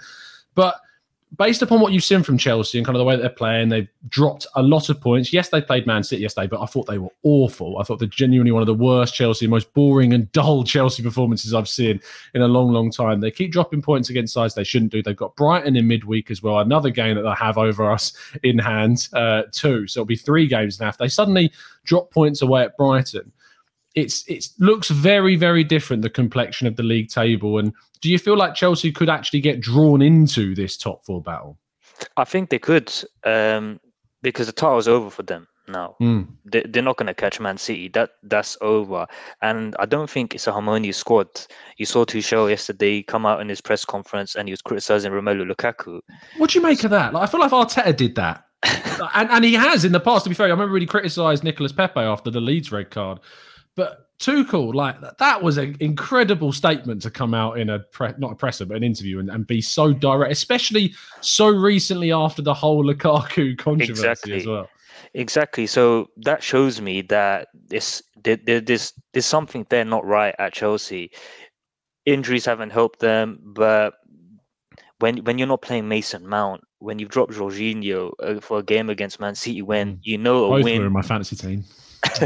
But– 0.57 0.81
based 1.39 1.63
upon 1.63 1.81
what 1.81 1.93
you've 1.93 2.05
seen 2.05 2.23
from 2.23 2.37
Chelsea 2.37 2.79
and 2.79 2.87
kind 2.87 2.97
of 2.97 2.99
the 3.01 3.05
way 3.05 3.17
that 3.17 3.23
they're 3.23 3.31
playing, 3.31 3.71
they've 3.71 3.89
dropped 4.09 4.47
a 4.55 4.63
lot 4.63 4.91
of 4.91 5.01
points. 5.01 5.33
Yes, 5.33 5.49
they 5.49 5.63
played 5.63 5.87
Man 5.87 6.03
City 6.03 6.23
yesterday, 6.23 6.47
but 6.47 6.61
I 6.61 6.67
thought 6.67 6.87
they 6.87 6.99
were 6.99 7.13
awful. 7.23 7.79
I 7.79 7.85
thought 7.85 7.99
they're 7.99 8.09
genuinely 8.09 8.53
one 8.53 8.63
of 8.63 8.67
the 8.67 8.75
worst 8.75 9.15
Chelsea, 9.15 9.47
most 9.47 9.73
boring 9.73 10.13
and 10.13 10.31
dull 10.33 10.65
Chelsea 10.65 11.03
performances 11.03 11.55
I've 11.55 11.69
seen 11.69 12.01
in 12.35 12.43
a 12.43 12.49
long, 12.49 12.73
long 12.73 12.91
time. 12.91 13.21
They 13.21 13.31
keep 13.31 13.51
dropping 13.51 13.83
points 13.83 14.11
against 14.11 14.35
sides 14.35 14.55
they 14.55 14.65
shouldn't 14.65 14.93
do. 14.93 15.03
They've 15.03 15.17
got 15.17 15.37
Brighton 15.37 15.77
in 15.77 15.87
midweek 15.87 16.31
as 16.31 16.43
well, 16.43 16.59
another 16.59 16.91
game 16.91 17.17
that 17.17 17.23
they 17.23 17.35
have 17.39 17.57
over 17.57 17.91
us 17.91 18.13
in 18.43 18.59
hand, 18.59 19.09
uh, 19.15 19.45
too. 19.53 19.87
So 19.87 20.01
it'll 20.01 20.07
be 20.07 20.17
three 20.17 20.47
games 20.47 20.81
now. 20.81 20.89
If 20.89 20.99
they 20.99 21.09
suddenly 21.09 21.53
drop 21.85 22.11
points 22.11 22.43
away 22.43 22.63
at 22.63 22.77
Brighton, 22.77 23.33
it's 23.95 24.27
it 24.29 24.47
looks 24.59 24.89
very 24.89 25.37
very 25.37 25.65
different 25.65 26.03
the 26.03 26.11
complexion 26.11 26.67
of 26.67 26.77
the 26.77 26.83
league 26.83 27.09
table. 27.09 27.59
And 27.59 27.73
do 28.01 28.11
you 28.11 28.19
feel 28.19 28.37
like 28.37 28.55
chelsea 28.55 28.93
could 28.93 29.11
actually 29.11 29.41
get 29.41 29.61
drawn 29.61 30.03
into 30.03 30.55
this 30.55 30.77
top 30.77 31.05
four 31.05 31.23
battle? 31.23 31.59
I 32.17 32.25
think 32.25 32.51
they 32.51 32.59
could 32.59 32.93
um, 33.25 33.81
because 34.23 34.47
the 34.47 34.53
title's 34.53 34.89
over 34.89 35.11
for 35.11 35.23
them 35.23 35.47
now. 35.69 35.97
Mm. 36.01 36.29
they, 36.45 36.63
they're 36.69 36.83
not 36.83 36.97
going 36.97 37.07
to 37.07 37.15
catch 37.15 37.39
man 37.39 37.57
city. 37.57 37.89
That 37.89 38.11
that's 38.25 38.57
over. 38.61 39.07
And 39.43 39.77
i 39.79 39.87
don't 39.87 40.11
think 40.11 40.35
it's 40.35 40.47
a 40.47 40.53
harmonious 40.53 40.97
squad. 40.97 41.29
You 41.77 41.87
saw 41.87 42.05
Tuchel 42.05 42.49
yesterday 42.49 43.03
come 43.03 43.27
out 43.27 43.41
in 43.41 43.49
his 43.49 43.61
press 43.61 43.85
conference 43.85 44.35
and 44.35 44.49
he 44.49 44.53
was 44.53 44.63
criticizing 44.63 45.13
romelu 45.13 45.51
lukaku. 45.51 46.01
What 46.39 46.51
do 46.51 46.59
you 46.59 46.63
make 46.63 46.83
of 46.85 46.91
that? 46.91 47.13
Like, 47.13 47.29
i 47.29 47.31
feel 47.31 47.41
like 47.41 47.53
arteta 47.53 47.97
did 47.97 48.15
that. 48.17 48.45
And, 49.15 49.29
and 49.31 49.45
he 49.45 49.55
has 49.55 49.85
in 49.85 49.91
the 49.91 49.99
past 49.99 50.23
to 50.25 50.31
be 50.31 50.35
fair. 50.35 50.47
I 50.47 50.51
remember 50.51 50.73
really 50.73 50.87
criticized 50.87 51.43
nicolas 51.43 51.73
pepe 51.73 51.99
after 51.99 52.31
the 52.31 52.41
leeds 52.41 52.71
red 52.71 52.91
card 52.93 53.19
but 53.75 54.09
Tuchel, 54.19 54.75
like 54.75 54.97
that 55.19 55.43
was 55.43 55.57
an 55.59 55.77
incredible 55.81 56.53
statement 56.53 57.03
to 57.03 57.11
come 57.11 57.35
out 57.35 57.59
in 57.59 57.71
a 57.71 57.81
pre- 57.81 58.13
not 58.19 58.33
a 58.33 58.35
presser, 58.35 58.65
but 58.65 58.77
an 58.77 58.85
interview 58.85 59.19
and, 59.19 59.29
and 59.29 59.47
be 59.47 59.61
so 59.61 59.93
direct, 59.93 60.33
especially 60.33 60.95
so 61.21 61.49
recently 61.49 62.13
after 62.13 62.43
the 62.43 62.55
whole 62.55 62.85
Lukaku 62.85 63.59
controversy 63.59 63.93
exactly. 63.93 64.35
as 64.35 64.47
well. 64.47 64.69
Exactly. 65.15 65.67
So 65.67 66.09
that 66.19 66.43
shows 66.43 66.81
me 66.81 67.03
that 67.03 67.49
this 67.67 68.03
there, 68.23 68.37
there's 68.37 68.93
there's 69.13 69.27
something 69.27 69.67
there 69.71 69.85
not 69.85 70.07
right 70.07 70.35
at 70.39 70.53
Chelsea. 70.53 71.11
Injuries 72.07 72.47
haven't 72.47 72.71
helped 72.71 73.01
them, 73.01 73.41
but 73.43 73.95
when 75.01 75.19
when 75.19 75.39
you're 75.39 75.49
not 75.49 75.63
playing 75.63 75.89
Mason 75.89 76.27
Mount, 76.27 76.63
when 76.79 76.99
you've 76.99 77.11
dropped 77.11 77.33
Jorginho 77.33 78.13
uh, 78.23 78.41
for 78.41 78.61
a 78.61 78.63
game 78.63 78.89
against 78.89 79.21
Man 79.21 79.35
City, 79.35 79.63
when 79.63 79.97
mm. 79.97 79.99
you 80.03 80.17
know 80.17 80.45
a 80.45 80.49
Both 80.51 80.65
win, 80.65 80.81
were 80.81 80.87
in 80.87 80.93
my 80.93 81.03
fantasy 81.03 81.37
team. 81.37 81.65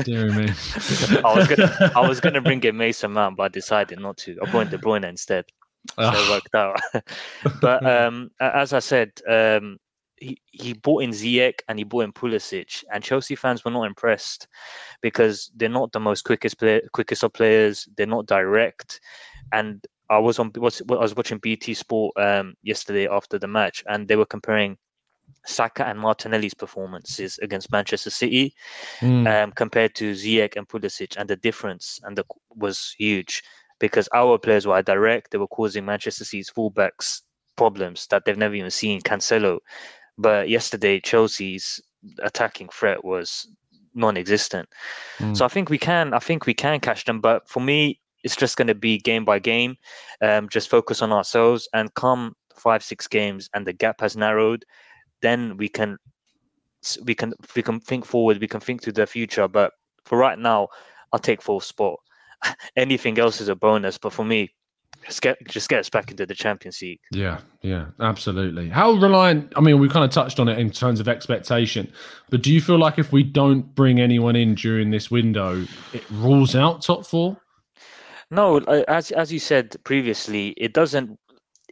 Dear 0.05 0.33
me. 0.33 0.49
I 1.25 1.35
was 1.35 1.49
gonna 1.49 1.93
I 1.95 2.09
was 2.09 2.21
gonna 2.21 2.41
bring 2.41 2.63
in 2.65 2.77
Mason 2.77 3.13
Mount, 3.13 3.37
but 3.37 3.45
I 3.45 3.49
decided 3.49 4.01
not 4.01 4.17
to. 4.19 4.37
I 4.43 4.51
brought 4.51 4.71
De 4.71 4.79
Bruyne 4.79 5.05
instead. 5.05 5.45
So 5.95 6.03
it 6.03 6.15
ah. 6.15 6.29
worked 6.31 6.55
out. 6.55 6.81
but 7.61 7.87
um, 8.03 8.31
as 8.41 8.73
I 8.73 8.81
said, 8.81 9.13
um, 9.29 9.79
he, 10.17 10.41
he 10.51 10.73
bought 10.73 11.03
in 11.03 11.11
Ziyech 11.11 11.61
and 11.69 11.79
he 11.79 11.85
bought 11.85 12.05
in 12.05 12.13
Pulisic, 12.13 12.85
and 12.93 13.05
Chelsea 13.05 13.37
fans 13.37 13.65
were 13.65 13.71
not 13.71 13.85
impressed 13.85 14.49
because 15.03 15.51
they're 15.57 15.69
not 15.69 15.93
the 15.93 16.01
most 16.01 16.23
quickest 16.23 16.59
play, 16.59 16.81
quickest 16.93 17.23
of 17.23 17.33
players. 17.33 17.89
They're 17.97 18.07
not 18.07 18.27
direct, 18.27 19.01
and 19.53 19.85
I 20.09 20.19
was 20.19 20.39
on 20.39 20.51
was 20.57 20.83
I 20.91 20.95
was 20.95 21.15
watching 21.15 21.39
BT 21.39 21.75
Sport 21.75 22.17
um, 22.17 22.55
yesterday 22.63 23.09
after 23.09 23.39
the 23.39 23.49
match, 23.49 23.85
and 23.87 24.09
they 24.09 24.17
were 24.17 24.27
comparing 24.27 24.79
Saka 25.45 25.87
and 25.87 25.99
Martinelli's 25.99 26.55
performances 26.55 27.39
against 27.39 27.71
Manchester 27.71 28.11
City 28.11 28.55
mm. 29.01 29.27
um, 29.27 29.53
compared 29.53 29.95
to 29.97 30.13
Ziyech 30.13 30.57
and 30.57 30.69
Pulisic, 30.69 31.17
and 31.17 31.29
the 31.29 31.37
difference 31.37 32.01
and 32.03 32.17
the 32.17 32.25
was 32.55 32.95
huge 32.99 33.43
because 33.79 34.09
our 34.15 34.39
players 34.39 34.67
were 34.67 34.83
direct; 34.83 35.31
they 35.31 35.39
were 35.39 35.47
causing 35.47 35.85
Manchester 35.85 36.25
City's 36.25 36.51
fullbacks 36.51 37.23
problems 37.57 38.07
that 38.09 38.25
they've 38.25 38.37
never 38.37 38.55
even 38.55 38.71
seen. 38.71 39.01
Cancelo, 39.01 39.59
but 40.19 40.49
yesterday 40.49 41.01
Chelsea's 41.01 41.81
attacking 42.23 42.69
threat 42.69 43.05
was 43.05 43.49
non-existent. 43.95 44.69
Mm. 45.19 45.37
So 45.37 45.45
I 45.45 45.49
think 45.49 45.71
we 45.71 45.79
can, 45.79 46.13
I 46.13 46.19
think 46.19 46.47
we 46.47 46.55
can 46.55 46.81
catch 46.81 47.05
them. 47.05 47.21
But 47.21 47.49
for 47.49 47.61
me, 47.61 48.01
it's 48.23 48.37
just 48.37 48.57
going 48.57 48.69
to 48.69 48.75
be 48.75 48.99
game 48.99 49.25
by 49.25 49.39
game. 49.39 49.77
Um, 50.23 50.49
just 50.49 50.69
focus 50.69 51.03
on 51.03 51.13
ourselves 51.13 51.69
and 51.73 51.93
come 51.95 52.35
five, 52.55 52.83
six 52.83 53.07
games, 53.07 53.49
and 53.55 53.67
the 53.67 53.73
gap 53.73 54.01
has 54.01 54.17
narrowed 54.17 54.65
then 55.23 55.57
we 55.57 55.69
can 55.69 55.97
we 57.05 57.15
can 57.15 57.33
we 57.55 57.63
can 57.63 57.81
think 57.81 58.05
forward 58.05 58.41
we 58.41 58.49
can 58.49 58.61
think 58.61 58.81
to 58.83 58.93
the 58.93 59.07
future 59.07 59.49
but 59.49 59.73
for 60.05 60.19
right 60.19 60.39
now 60.39 60.69
i'll 61.13 61.19
take 61.19 61.43
full 61.43 61.61
spot 61.61 61.99
anything 62.77 63.19
else 63.19 63.41
is 63.41 63.49
a 63.49 63.57
bonus 63.57 63.99
but 63.99 64.13
for 64.13 64.25
me 64.25 64.51
just 65.07 65.23
get 65.23 65.37
just 65.49 65.69
get 65.69 65.81
us 65.81 65.89
back 65.89 66.11
into 66.11 66.27
the 66.27 66.35
champions 66.35 66.81
league. 66.83 67.01
Yeah 67.13 67.41
yeah 67.63 67.87
absolutely. 68.01 68.69
How 68.69 68.93
reliant 68.93 69.53
i 69.57 69.61
mean 69.61 69.79
we 69.79 69.89
kind 69.89 70.05
of 70.05 70.11
touched 70.11 70.41
on 70.41 70.49
it 70.49 70.59
in 70.59 70.71
terms 70.71 71.01
of 71.01 71.09
expectation 71.09 71.91
but 72.31 72.43
do 72.43 72.53
you 72.53 72.61
feel 72.61 72.79
like 72.79 72.99
if 72.99 73.13
we 73.13 73.23
don't 73.23 73.75
bring 73.75 74.01
anyone 74.01 74.37
in 74.37 74.55
during 74.55 74.91
this 74.91 75.11
window 75.11 75.65
it 75.93 76.05
rules 76.11 76.55
out 76.55 76.83
top 76.83 77.07
four? 77.07 77.37
No 78.31 78.59
as 78.89 79.11
as 79.13 79.33
you 79.33 79.39
said 79.39 79.77
previously 79.85 80.49
it 80.57 80.73
doesn't 80.73 81.19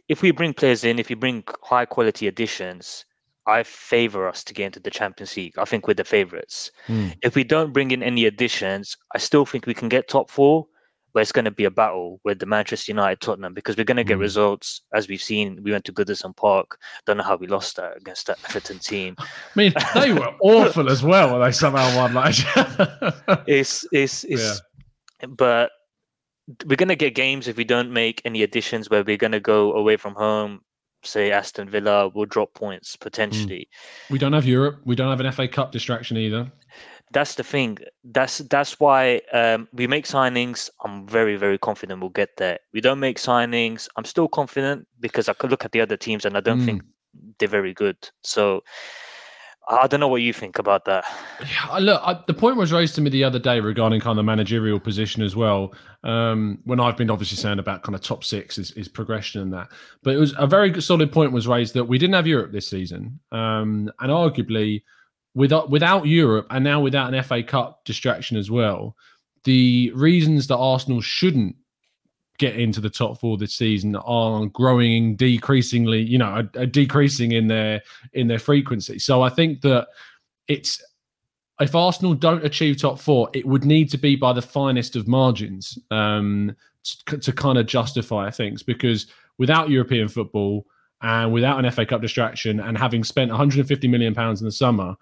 if 0.07 0.21
we 0.21 0.31
bring 0.31 0.53
players 0.53 0.83
in 0.83 0.99
if 0.99 1.09
you 1.09 1.15
bring 1.15 1.43
high 1.63 1.85
quality 1.85 2.27
additions 2.27 3.05
I 3.47 3.63
favor 3.63 4.27
us 4.27 4.43
to 4.45 4.53
get 4.53 4.65
into 4.65 4.79
the 4.79 4.89
Champions 4.89 5.35
League. 5.37 5.57
I 5.57 5.65
think 5.65 5.87
we're 5.87 5.93
the 5.93 6.03
favorites. 6.03 6.71
Mm. 6.87 7.15
If 7.21 7.35
we 7.35 7.43
don't 7.43 7.73
bring 7.73 7.91
in 7.91 8.01
any 8.01 8.25
additions, 8.25 8.97
I 9.13 9.19
still 9.19 9.45
think 9.45 9.65
we 9.65 9.73
can 9.73 9.89
get 9.89 10.07
top 10.07 10.31
four, 10.31 10.65
but 11.13 11.21
it's 11.21 11.31
going 11.31 11.45
to 11.45 11.51
be 11.51 11.65
a 11.65 11.71
battle 11.71 12.19
with 12.23 12.39
the 12.39 12.47
Manchester 12.47 12.91
United 12.91 13.21
Tottenham 13.21 13.53
because 13.53 13.77
we're 13.77 13.83
going 13.83 13.97
to 13.97 14.03
get 14.03 14.17
mm. 14.17 14.21
results 14.21 14.81
as 14.93 15.07
we've 15.07 15.21
seen. 15.21 15.61
We 15.61 15.71
went 15.71 15.85
to 15.85 15.93
Goodison 15.93 16.35
Park. 16.35 16.79
Don't 17.05 17.17
know 17.17 17.23
how 17.23 17.37
we 17.37 17.47
lost 17.47 17.75
that 17.75 17.97
against 17.97 18.27
that 18.27 18.39
Everton 18.49 18.79
team. 18.79 19.15
I 19.19 19.25
mean, 19.55 19.73
they 19.93 20.11
were 20.11 20.33
awful 20.41 20.89
as 20.89 21.03
well. 21.03 21.39
They 21.39 21.51
somehow 21.51 21.95
won. 21.95 22.13
Like, 22.15 22.35
it's 23.47 23.85
it's 23.91 24.23
it's, 24.23 24.61
yeah. 25.21 25.27
but 25.29 25.71
we're 26.65 26.75
going 26.75 26.89
to 26.89 26.95
get 26.95 27.15
games 27.15 27.47
if 27.47 27.57
we 27.57 27.63
don't 27.63 27.91
make 27.91 28.21
any 28.25 28.43
additions 28.43 28.89
where 28.89 29.03
we're 29.03 29.17
going 29.17 29.31
to 29.31 29.39
go 29.39 29.73
away 29.73 29.97
from 29.97 30.15
home 30.15 30.61
say 31.05 31.31
Aston 31.31 31.69
Villa 31.69 32.09
will 32.09 32.25
drop 32.25 32.53
points 32.53 32.95
potentially. 32.95 33.67
Mm. 33.69 34.11
We 34.11 34.19
don't 34.19 34.33
have 34.33 34.45
Europe. 34.45 34.81
We 34.85 34.95
don't 34.95 35.09
have 35.09 35.19
an 35.19 35.31
FA 35.31 35.47
Cup 35.47 35.71
distraction 35.71 36.17
either. 36.17 36.51
That's 37.11 37.35
the 37.35 37.43
thing. 37.43 37.77
That's 38.03 38.39
that's 38.39 38.79
why 38.79 39.21
um, 39.31 39.67
we 39.71 39.87
make 39.87 40.05
signings. 40.05 40.69
I'm 40.83 41.07
very 41.07 41.37
very 41.37 41.57
confident 41.57 42.01
we'll 42.01 42.09
get 42.09 42.37
there. 42.37 42.59
We 42.73 42.81
don't 42.81 42.99
make 42.99 43.19
signings. 43.19 43.87
I'm 43.95 44.05
still 44.05 44.27
confident 44.27 44.87
because 44.99 45.29
I 45.29 45.33
could 45.33 45.51
look 45.51 45.63
at 45.63 45.71
the 45.71 45.81
other 45.81 45.97
teams 45.97 46.25
and 46.25 46.35
I 46.35 46.41
don't 46.41 46.61
mm. 46.61 46.65
think 46.65 46.81
they're 47.39 47.47
very 47.47 47.73
good. 47.73 47.97
So 48.23 48.63
I 49.67 49.87
don't 49.87 49.99
know 49.99 50.07
what 50.07 50.21
you 50.21 50.31
think 50.31 50.59
about 50.59 50.85
that. 50.85 51.05
Yeah, 51.41 51.77
look, 51.77 52.01
I, 52.03 52.19
the 52.27 52.33
point 52.33 52.57
was 52.57 52.71
raised 52.71 52.95
to 52.95 53.01
me 53.01 53.09
the 53.09 53.23
other 53.23 53.39
day 53.39 53.59
regarding 53.59 53.99
kind 53.99 54.11
of 54.11 54.17
the 54.17 54.23
managerial 54.23 54.79
position 54.79 55.23
as 55.23 55.35
well. 55.35 55.73
Um, 56.03 56.59
when 56.65 56.79
I've 56.79 56.97
been 56.97 57.09
obviously 57.09 57.37
saying 57.37 57.59
about 57.59 57.81
kind 57.81 57.95
of 57.95 58.01
top 58.01 58.23
six 58.23 58.57
is, 58.57 58.71
is 58.71 58.87
progression 58.87 59.41
and 59.41 59.53
that, 59.53 59.69
but 60.03 60.13
it 60.13 60.17
was 60.17 60.35
a 60.37 60.45
very 60.45 60.79
solid 60.81 61.11
point 61.11 61.31
was 61.31 61.47
raised 61.47 61.73
that 61.73 61.85
we 61.85 61.97
didn't 61.97 62.13
have 62.13 62.27
Europe 62.27 62.51
this 62.51 62.67
season, 62.67 63.19
um, 63.31 63.91
and 63.99 64.11
arguably 64.11 64.83
without 65.33 65.69
without 65.69 66.05
Europe 66.05 66.47
and 66.51 66.63
now 66.63 66.79
without 66.79 67.13
an 67.13 67.23
FA 67.23 67.41
Cup 67.41 67.83
distraction 67.85 68.37
as 68.37 68.51
well, 68.51 68.95
the 69.45 69.91
reasons 69.95 70.47
that 70.47 70.57
Arsenal 70.57 71.01
shouldn't 71.01 71.55
get 72.37 72.55
into 72.55 72.81
the 72.81 72.89
top 72.89 73.19
four 73.19 73.37
this 73.37 73.53
season 73.53 73.95
are 73.95 74.45
growing 74.47 75.15
decreasingly 75.15 76.01
you 76.01 76.17
know 76.17 76.25
are, 76.25 76.49
are 76.57 76.65
decreasing 76.65 77.31
in 77.31 77.47
their 77.47 77.81
in 78.13 78.27
their 78.27 78.39
frequency 78.39 78.99
so 78.99 79.21
i 79.21 79.29
think 79.29 79.61
that 79.61 79.87
it's 80.47 80.81
if 81.59 81.75
Arsenal 81.75 82.13
don't 82.13 82.43
achieve 82.43 82.77
top 82.77 82.99
four, 82.99 83.29
it 83.33 83.45
would 83.45 83.65
need 83.65 83.89
to 83.91 83.97
be 83.97 84.15
by 84.15 84.33
the 84.33 84.41
finest 84.41 84.95
of 84.95 85.07
margins 85.07 85.79
um, 85.91 86.55
to, 87.07 87.17
to, 87.17 87.31
kind 87.31 87.57
of 87.57 87.65
justify 87.65 88.29
things. 88.29 88.61
Because 88.61 89.07
without 89.37 89.69
European 89.69 90.07
football 90.07 90.65
and 91.01 91.31
without 91.31 91.63
an 91.63 91.71
FA 91.71 91.85
Cup 91.85 92.01
distraction, 92.01 92.59
and 92.59 92.77
having 92.77 93.03
spent 93.03 93.31
150 93.31 93.87
million 93.87 94.13
pounds 94.13 94.41
in 94.41 94.45
the 94.45 94.51
summer, 94.51 94.95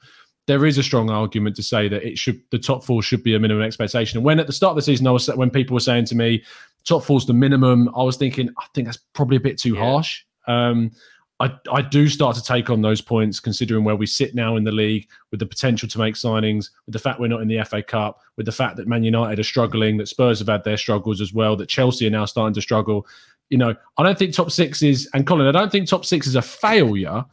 there 0.46 0.65
is 0.65 0.78
a 0.78 0.84
strong 0.84 1.10
argument 1.10 1.56
to 1.56 1.63
say 1.63 1.88
that 1.88 2.04
it 2.04 2.17
should 2.17 2.41
the 2.52 2.60
top 2.60 2.84
four 2.84 3.02
should 3.02 3.24
be 3.24 3.34
a 3.34 3.39
minimum 3.39 3.63
expectation. 3.63 4.17
And 4.17 4.26
when 4.26 4.39
at 4.39 4.48
the 4.48 4.54
start 4.54 4.72
of 4.72 4.76
the 4.76 4.82
season, 4.82 5.08
I 5.08 5.12
was 5.12 5.28
when 5.30 5.50
people 5.50 5.74
were 5.74 5.80
saying 5.80 6.06
to 6.06 6.15
me, 6.15 6.43
top 6.86 7.04
four's 7.04 7.26
the 7.26 7.34
minimum, 7.34 7.89
I 7.96 8.04
was 8.04 8.17
thinking, 8.17 8.50
I 8.60 8.65
think 8.74 8.88
that's 8.88 9.00
probably 9.13 9.38
a 9.38 9.41
bit 9.41 9.58
too 9.58 9.76
yeah. 9.76 9.82
harsh. 9.82 10.24
Um, 10.48 10.91
I, 11.39 11.52
I 11.72 11.82
do 11.82 12.08
start 12.08 12.36
to 12.36 12.43
take 12.43 12.69
on 12.69 12.82
those 12.82 13.02
points, 13.02 13.39
considering 13.39 13.84
where 13.84 13.96
we 13.96 14.06
sit 14.06 14.36
now 14.36 14.56
in 14.56 14.63
the 14.63 14.72
league, 14.72 15.10
with 15.32 15.39
the 15.39 15.46
potential 15.46 15.89
to 15.89 16.00
make 16.00 16.15
signings, 16.15 16.69
with 16.86 16.93
the 16.93 17.00
fact 17.00 17.19
we're 17.19 17.28
not 17.28 17.41
in 17.41 17.48
the 17.48 17.62
FA 17.63 17.82
Cup, 17.82 18.22
with 18.38 18.46
the 18.46 18.52
fact 18.52 18.78
that 18.78 18.88
Man 18.88 19.04
United 19.04 19.39
are 19.39 19.43
struggling, 19.43 19.98
that 19.98 20.08
Spurs 20.08 20.39
have 20.39 20.48
had 20.48 20.63
their 20.63 20.78
struggles 20.78 21.22
as 21.22 21.34
well, 21.34 21.56
that 21.58 21.67
Chelsea 21.67 22.08
are 22.08 22.12
now 22.12 22.26
starting 22.26 22.54
to 22.54 22.62
struggle. 22.62 23.06
You 23.50 23.58
know, 23.58 23.76
I 23.98 24.04
don't 24.04 24.17
think 24.17 24.34
top 24.34 24.52
six 24.52 24.82
is, 24.82 25.10
and 25.13 25.26
Colin, 25.26 25.48
I 25.48 25.52
don't 25.52 25.72
think 25.72 25.88
top 25.88 26.06
six 26.06 26.28
is 26.28 26.36
a 26.36 26.41
failure. 26.41 27.26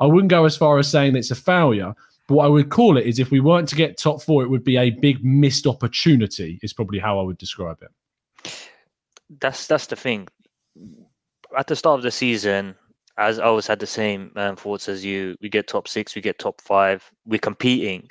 I 0.00 0.06
wouldn't 0.06 0.30
go 0.30 0.44
as 0.44 0.56
far 0.56 0.78
as 0.78 0.88
saying 0.88 1.16
it's 1.16 1.30
a 1.30 1.36
failure, 1.36 1.94
but 2.28 2.34
what 2.34 2.44
I 2.44 2.48
would 2.48 2.70
call 2.70 2.98
it 2.98 3.06
is 3.06 3.18
if 3.18 3.30
we 3.30 3.40
weren't 3.40 3.68
to 3.70 3.76
get 3.76 3.96
top 3.96 4.22
four, 4.22 4.42
it 4.42 4.48
would 4.48 4.64
be 4.64 4.76
a 4.76 4.90
big 4.90 5.24
missed 5.24 5.66
opportunity, 5.66 6.60
is 6.62 6.72
probably 6.72 6.98
how 6.98 7.18
I 7.18 7.22
would 7.22 7.38
describe 7.38 7.78
it. 7.82 7.90
That's 9.28 9.66
that's 9.66 9.86
the 9.86 9.96
thing. 9.96 10.28
At 11.56 11.66
the 11.66 11.76
start 11.76 11.98
of 11.98 12.02
the 12.02 12.10
season, 12.10 12.74
as 13.18 13.38
I 13.38 13.44
always 13.44 13.66
had 13.66 13.78
the 13.78 13.86
same 13.86 14.30
um, 14.36 14.56
thoughts 14.56 14.88
as 14.88 15.04
you. 15.04 15.36
We 15.40 15.48
get 15.48 15.68
top 15.68 15.88
six, 15.88 16.14
we 16.14 16.22
get 16.22 16.38
top 16.38 16.60
five. 16.60 17.08
We're 17.24 17.38
competing. 17.38 18.08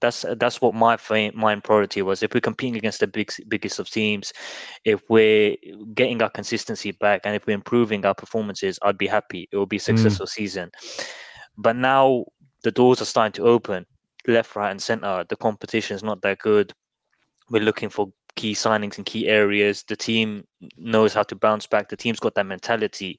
That's 0.00 0.26
that's 0.38 0.60
what 0.60 0.74
my 0.74 0.98
main 1.10 1.60
priority 1.62 2.02
was. 2.02 2.22
If 2.22 2.34
we're 2.34 2.40
competing 2.40 2.76
against 2.76 3.00
the 3.00 3.06
big, 3.06 3.32
biggest 3.48 3.78
of 3.78 3.88
teams, 3.88 4.32
if 4.84 5.00
we're 5.08 5.56
getting 5.94 6.20
our 6.20 6.28
consistency 6.28 6.92
back, 6.92 7.22
and 7.24 7.34
if 7.34 7.46
we're 7.46 7.54
improving 7.54 8.04
our 8.04 8.14
performances, 8.14 8.78
I'd 8.82 8.98
be 8.98 9.06
happy. 9.06 9.48
It 9.50 9.56
will 9.56 9.66
be 9.66 9.76
a 9.76 9.80
mm. 9.80 9.84
successful 9.84 10.26
mm. 10.26 10.30
season. 10.30 10.70
But 11.56 11.76
now 11.76 12.26
the 12.62 12.70
doors 12.70 13.00
are 13.00 13.06
starting 13.06 13.32
to 13.32 13.48
open, 13.48 13.86
left, 14.26 14.54
right, 14.54 14.70
and 14.70 14.82
center. 14.82 15.24
The 15.26 15.36
competition 15.36 15.96
is 15.96 16.02
not 16.02 16.20
that 16.22 16.40
good. 16.40 16.74
We're 17.48 17.62
looking 17.62 17.88
for 17.88 18.12
key 18.36 18.52
signings 18.52 18.98
in 18.98 19.04
key 19.04 19.26
areas. 19.26 19.82
The 19.82 19.96
team 19.96 20.46
knows 20.76 21.12
how 21.14 21.24
to 21.24 21.34
bounce 21.34 21.66
back. 21.66 21.88
The 21.88 21.96
team's 21.96 22.20
got 22.20 22.34
that 22.34 22.46
mentality 22.46 23.18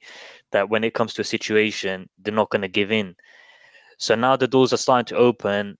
that 0.51 0.69
when 0.69 0.83
it 0.83 0.93
comes 0.93 1.13
to 1.15 1.21
a 1.21 1.25
situation, 1.25 2.07
they're 2.19 2.33
not 2.33 2.49
going 2.49 2.61
to 2.61 2.67
give 2.67 2.91
in. 2.91 3.15
So 3.97 4.15
now 4.15 4.35
the 4.35 4.47
doors 4.47 4.73
are 4.73 4.77
starting 4.77 5.05
to 5.07 5.17
open. 5.17 5.77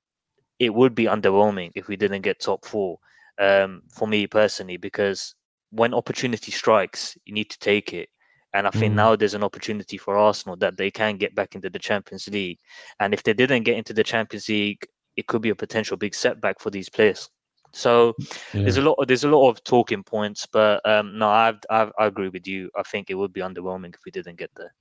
It 0.60 0.74
would 0.74 0.96
be 0.96 1.06
underwhelming 1.06 1.72
if 1.76 1.88
we 1.88 1.96
didn't 1.96 2.24
get 2.24 2.40
top 2.40 2.66
four 2.66 2.98
um, 3.40 3.84
for 3.90 4.08
me 4.08 4.28
personally, 4.28 4.78
because 4.78 5.36
when 5.70 5.94
opportunity 5.94 6.52
strikes, 6.52 7.18
you 7.26 7.34
need 7.34 7.50
to 7.52 7.60
take 7.60 7.94
it. 7.94 8.10
And 8.54 8.66
I 8.66 8.72
think 8.72 8.94
mm. 8.94 8.96
now 8.96 9.16
there's 9.16 9.36
an 9.36 9.44
opportunity 9.44 9.98
for 9.98 10.18
Arsenal 10.18 10.56
that 10.58 10.78
they 10.78 10.90
can 10.90 11.18
get 11.18 11.36
back 11.36 11.54
into 11.54 11.70
the 11.70 11.78
Champions 11.78 12.28
League. 12.28 12.58
And 13.00 13.14
if 13.14 13.22
they 13.22 13.34
didn't 13.34 13.64
get 13.64 13.78
into 13.78 13.94
the 13.94 14.04
Champions 14.04 14.50
League, 14.50 14.88
it 15.16 15.28
could 15.28 15.42
be 15.42 15.50
a 15.50 15.56
potential 15.56 15.98
big 15.98 16.16
setback 16.16 16.60
for 16.60 16.72
these 16.72 16.90
players. 16.90 17.30
So 17.78 18.16
yeah. 18.54 18.64
there's 18.64 18.78
a 18.78 18.82
lot 18.82 18.94
of, 18.94 19.08
there's 19.08 19.24
a 19.24 19.30
lot 19.30 19.50
of 19.50 19.64
talking 19.64 20.04
points, 20.04 20.48
but 20.52 20.84
um, 20.86 21.18
no, 21.18 21.30
I've, 21.30 21.60
I've, 21.70 21.92
i 22.00 22.06
agree 22.06 22.30
with 22.30 22.48
you. 22.48 22.70
I 22.76 22.84
think 22.84 23.10
it 23.10 23.16
would 23.16 23.34
be 23.34 23.42
underwhelming 23.42 23.94
if 23.94 24.02
we 24.06 24.12
didn't 24.12 24.38
get 24.38 24.52
there. 24.56 24.74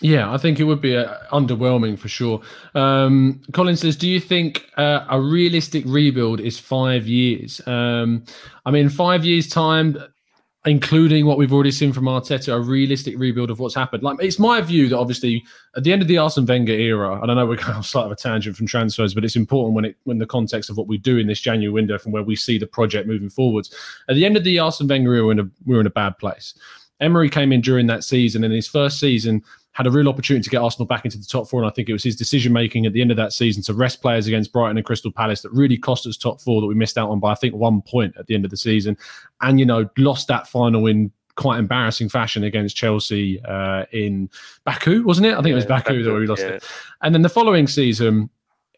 Yeah, 0.00 0.32
I 0.32 0.36
think 0.36 0.58
it 0.58 0.64
would 0.64 0.80
be 0.80 0.96
uh, 0.96 1.14
underwhelming 1.30 1.98
for 1.98 2.08
sure. 2.08 2.40
Um, 2.74 3.40
Colin 3.52 3.76
says, 3.76 3.94
"Do 3.96 4.08
you 4.08 4.20
think 4.20 4.66
uh, 4.76 5.06
a 5.08 5.20
realistic 5.20 5.84
rebuild 5.86 6.40
is 6.40 6.58
five 6.58 7.06
years? 7.06 7.60
Um, 7.66 8.24
I 8.66 8.70
mean, 8.70 8.88
five 8.88 9.24
years 9.24 9.48
time 9.48 9.96
including 10.64 11.26
what 11.26 11.38
we've 11.38 11.52
already 11.52 11.72
seen 11.72 11.92
from 11.92 12.04
Arteta, 12.04 12.54
a 12.54 12.60
realistic 12.60 13.18
rebuild 13.18 13.50
of 13.50 13.58
what's 13.58 13.74
happened. 13.74 14.02
Like 14.04 14.18
it's 14.20 14.38
my 14.38 14.60
view 14.60 14.88
that 14.88 14.98
obviously 14.98 15.44
at 15.76 15.82
the 15.82 15.92
end 15.92 16.02
of 16.02 16.08
the 16.08 16.18
Arsene 16.18 16.46
Wenger 16.46 16.72
era, 16.72 17.20
and 17.20 17.30
I 17.30 17.34
know 17.34 17.46
we're 17.46 17.56
going 17.56 17.72
off 17.76 17.86
slight 17.86 18.06
of 18.06 18.12
a 18.12 18.16
tangent 18.16 18.56
from 18.56 18.66
transfers, 18.66 19.12
but 19.12 19.24
it's 19.24 19.34
important 19.34 19.74
when 19.74 19.84
it 19.84 19.96
when 20.04 20.18
the 20.18 20.26
context 20.26 20.70
of 20.70 20.76
what 20.76 20.86
we 20.86 20.98
do 20.98 21.18
in 21.18 21.26
this 21.26 21.40
January 21.40 21.72
window 21.72 21.98
from 21.98 22.12
where 22.12 22.22
we 22.22 22.36
see 22.36 22.58
the 22.58 22.66
project 22.66 23.08
moving 23.08 23.30
forwards. 23.30 23.74
At 24.08 24.14
the 24.14 24.24
end 24.24 24.36
of 24.36 24.44
the 24.44 24.58
Arsene 24.58 24.86
Wenger 24.86 25.14
era, 25.14 25.26
we're 25.26 25.32
in 25.32 25.40
a, 25.40 25.50
we're 25.66 25.80
in 25.80 25.86
a 25.86 25.90
bad 25.90 26.16
place. 26.18 26.54
Emery 27.00 27.28
came 27.28 27.52
in 27.52 27.60
during 27.60 27.88
that 27.88 28.04
season, 28.04 28.44
and 28.44 28.52
in 28.52 28.56
his 28.56 28.68
first 28.68 29.00
season, 29.00 29.42
had 29.72 29.86
a 29.86 29.90
real 29.90 30.08
opportunity 30.08 30.44
to 30.44 30.50
get 30.50 30.58
Arsenal 30.58 30.86
back 30.86 31.04
into 31.04 31.18
the 31.18 31.24
top 31.24 31.48
four. 31.48 31.62
And 31.62 31.70
I 31.70 31.72
think 31.72 31.88
it 31.88 31.92
was 31.92 32.02
his 32.02 32.14
decision 32.14 32.52
making 32.52 32.84
at 32.84 32.92
the 32.92 33.00
end 33.00 33.10
of 33.10 33.16
that 33.16 33.32
season 33.32 33.62
to 33.64 33.74
rest 33.74 34.02
players 34.02 34.26
against 34.26 34.52
Brighton 34.52 34.76
and 34.76 34.84
Crystal 34.84 35.10
Palace 35.10 35.40
that 35.42 35.52
really 35.52 35.78
cost 35.78 36.06
us 36.06 36.16
top 36.16 36.40
four 36.40 36.60
that 36.60 36.66
we 36.66 36.74
missed 36.74 36.98
out 36.98 37.08
on 37.08 37.20
by, 37.20 37.32
I 37.32 37.34
think, 37.34 37.54
one 37.54 37.80
point 37.80 38.14
at 38.18 38.26
the 38.26 38.34
end 38.34 38.44
of 38.44 38.50
the 38.50 38.56
season. 38.56 38.98
And, 39.40 39.58
you 39.58 39.64
know, 39.64 39.88
lost 39.96 40.28
that 40.28 40.46
final 40.46 40.86
in 40.86 41.10
quite 41.36 41.58
embarrassing 41.58 42.10
fashion 42.10 42.44
against 42.44 42.76
Chelsea 42.76 43.42
uh, 43.44 43.86
in 43.92 44.28
Baku, 44.64 45.02
wasn't 45.04 45.26
it? 45.26 45.32
I 45.32 45.36
think 45.36 45.46
yeah, 45.46 45.52
it 45.52 45.54
was 45.56 45.66
Baku, 45.66 45.84
Baku 45.84 46.04
that 46.04 46.12
we 46.12 46.26
lost 46.26 46.42
yeah. 46.42 46.48
it. 46.48 46.64
And 47.00 47.14
then 47.14 47.22
the 47.22 47.30
following 47.30 47.66
season, 47.66 48.28